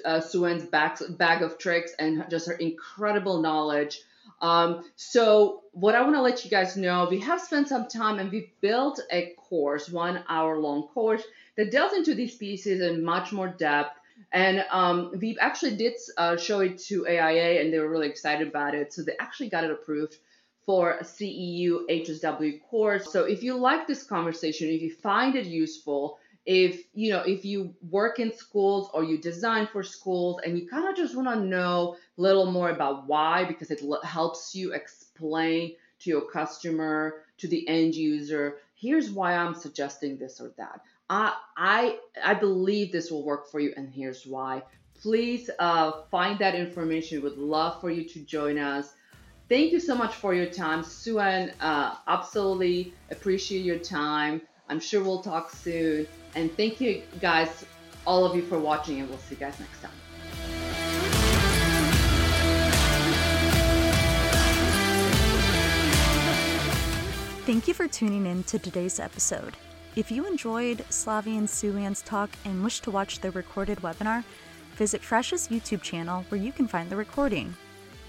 uh, 0.05 0.21
Sue 0.21 0.47
Ann's 0.47 0.65
bag, 0.65 0.99
bag 1.19 1.43
of 1.43 1.59
tricks 1.59 1.93
and 1.99 2.25
just 2.31 2.47
her 2.47 2.55
incredible 2.55 3.41
knowledge. 3.41 4.01
Um, 4.41 4.85
so 4.97 5.63
what 5.73 5.95
I 5.95 6.03
want 6.03 6.15
to 6.15 6.23
let 6.23 6.45
you 6.45 6.51
guys 6.51 6.77
know, 6.77 7.09
we 7.11 7.21
have 7.21 7.41
spent 7.41 7.69
some 7.69 7.89
time 7.89 8.19
and 8.19 8.31
we 8.31 8.53
built 8.61 9.01
a 9.11 9.35
course, 9.37 9.89
one 9.89 10.23
hour 10.29 10.59
long 10.59 10.89
course 10.89 11.23
that 11.57 11.71
delves 11.71 11.95
into 11.95 12.15
these 12.15 12.35
pieces 12.35 12.81
in 12.81 13.05
much 13.05 13.33
more 13.33 13.49
depth. 13.49 13.99
And 14.33 14.65
um, 14.71 15.13
we 15.21 15.37
actually 15.41 15.77
did 15.77 15.95
uh, 16.17 16.37
show 16.37 16.61
it 16.61 16.79
to 16.89 17.07
AIA, 17.07 17.61
and 17.61 17.73
they 17.73 17.79
were 17.79 17.89
really 17.89 18.09
excited 18.09 18.47
about 18.47 18.75
it. 18.75 18.93
So 18.93 19.03
they 19.03 19.17
actually 19.19 19.49
got 19.49 19.65
it 19.65 19.71
approved 19.71 20.17
for 20.65 20.93
a 20.93 21.05
CEU 21.05 21.87
HSW 21.91 22.63
course. 22.63 23.13
So 23.13 23.25
if 23.25 23.43
you 23.43 23.57
like 23.57 23.87
this 23.87 24.03
conversation, 24.05 24.69
if 24.69 24.83
you 24.83 24.93
find 24.95 25.37
it 25.37 25.47
useful, 25.47 26.19
if 26.47 26.85
you 26.95 27.11
know 27.11 27.21
if 27.21 27.45
you 27.45 27.75
work 27.91 28.19
in 28.19 28.33
schools 28.37 28.91
or 28.93 29.03
you 29.03 29.17
design 29.19 29.67
for 29.67 29.83
schools 29.83 30.41
and 30.45 30.59
you 30.59 30.69
kind 30.69 30.87
of 30.89 30.95
just 30.97 31.17
want 31.17 31.29
to 31.29 31.41
know 31.45 31.97
a 32.19 32.21
little 32.21 32.51
more 32.51 32.71
about 32.71 33.07
why 33.07 33.45
because 33.45 33.71
it 33.71 33.81
l- 33.83 34.01
helps 34.03 34.55
you 34.55 34.73
explain 34.75 35.75
to 36.01 36.11
your 36.11 36.23
customer 36.31 37.23
to 37.39 37.49
the 37.49 37.67
end 37.69 37.95
user 37.95 38.59
here's 38.75 39.11
why 39.11 39.35
i'm 39.35 39.55
suggesting 39.55 40.19
this 40.19 40.41
or 40.41 40.53
that 40.59 40.81
I 41.11 41.35
I 41.57 41.99
I 42.25 42.35
believe 42.35 42.91
this 42.93 43.11
will 43.11 43.25
work 43.25 43.51
for 43.51 43.61
you, 43.61 43.75
and 43.77 43.89
here's 43.93 44.25
why. 44.27 44.63
Please 44.95 45.51
uh, 45.59 45.93
find 46.11 46.39
that 46.39 46.55
information. 46.55 47.23
Would 47.23 47.37
love 47.37 47.81
for 47.81 47.91
you 47.91 48.05
to 48.09 48.21
join 48.25 48.59
us. 48.59 48.91
Thank 49.49 49.73
you 49.73 49.81
so 49.81 49.95
much 49.95 50.15
for 50.15 50.35
your 50.35 50.47
time, 50.47 50.83
Sue 50.85 51.19
Ann. 51.21 51.53
Uh, 51.61 51.97
absolutely 52.09 52.95
appreciate 53.11 53.65
your 53.65 53.79
time. 53.79 54.43
I'm 54.69 54.81
sure 54.81 55.03
we'll 55.03 55.23
talk 55.23 55.51
soon. 55.51 56.07
And 56.35 56.55
thank 56.57 56.81
you 56.81 57.03
guys, 57.21 57.65
all 58.07 58.25
of 58.25 58.35
you, 58.35 58.43
for 58.43 58.59
watching, 58.59 59.01
and 59.01 59.09
we'll 59.09 59.19
see 59.19 59.35
you 59.35 59.41
guys 59.41 59.59
next 59.61 59.81
time. 59.83 59.91
Thank 67.45 67.69
you 67.69 67.75
for 67.75 67.87
tuning 67.87 68.25
in 68.25 68.43
to 68.45 68.59
today's 68.59 68.99
episode. 68.99 69.55
If 69.97 70.11
you 70.11 70.27
enjoyed 70.27 70.79
Slavi 70.89 71.39
and 71.39 71.49
Sue 71.49 71.77
Ann's 71.77 72.03
talk 72.03 72.31
and 72.45 72.65
wish 72.65 72.81
to 72.81 72.91
watch 72.91 73.21
the 73.21 73.31
recorded 73.31 73.79
webinar, 73.79 74.25
visit 74.77 75.03
Fräsch's 75.03 75.49
YouTube 75.49 75.83
channel 75.83 76.25
where 76.31 76.41
you 76.41 76.53
can 76.53 76.67
find 76.67 76.89
the 76.89 76.97
recording. 76.97 77.55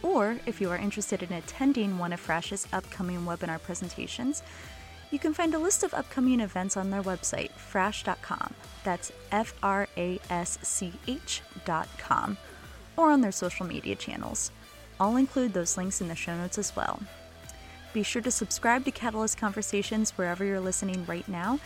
Or 0.02 0.38
if 0.46 0.62
you 0.62 0.72
are 0.72 0.78
interested 0.78 1.22
in 1.22 1.34
attending 1.34 1.98
one 1.98 2.14
of 2.14 2.26
Fräsch's 2.26 2.66
upcoming 2.72 3.26
webinar 3.26 3.62
presentations, 3.62 4.42
you 5.12 5.20
can 5.20 5.34
find 5.34 5.54
a 5.54 5.60
list 5.60 5.84
of 5.84 5.94
upcoming 5.94 6.40
events 6.40 6.78
on 6.78 6.90
their 6.90 7.04
website, 7.04 7.52
frasch.com. 7.54 8.54
That's 8.84 9.12
F 9.32 9.54
R 9.64 9.88
A 9.98 10.20
S 10.30 10.60
C 10.62 10.94
H.com, 11.08 12.38
or 12.98 13.12
on 13.12 13.22
their 13.22 13.32
social 13.32 13.66
media 13.66 13.96
channels. 13.96 14.52
I'll 15.00 15.18
include 15.18 15.54
those 15.54 15.78
links 15.78 16.02
in 16.02 16.08
the 16.08 16.16
show 16.16 16.36
notes 16.36 16.58
as 16.58 16.76
well. 16.76 17.00
Be 17.94 18.04
sure 18.04 18.22
to 18.22 18.32
subscribe 18.32 18.86
to 18.86 18.92
Catalyst 18.92 19.38
Conversations 19.38 20.12
wherever 20.12 20.44
you're 20.44 20.60
listening 20.60 21.06
right 21.06 21.28
now, 21.28 21.60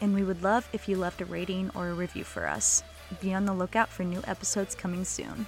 and 0.00 0.14
we 0.14 0.24
would 0.24 0.42
love 0.42 0.68
if 0.72 0.88
you 0.88 0.96
left 0.96 1.20
a 1.20 1.24
rating 1.24 1.70
or 1.74 1.88
a 1.88 1.94
review 1.94 2.24
for 2.24 2.46
us. 2.46 2.82
Be 3.20 3.32
on 3.32 3.46
the 3.46 3.54
lookout 3.54 3.88
for 3.88 4.02
new 4.02 4.20
episodes 4.26 4.74
coming 4.74 5.04
soon. 5.04 5.46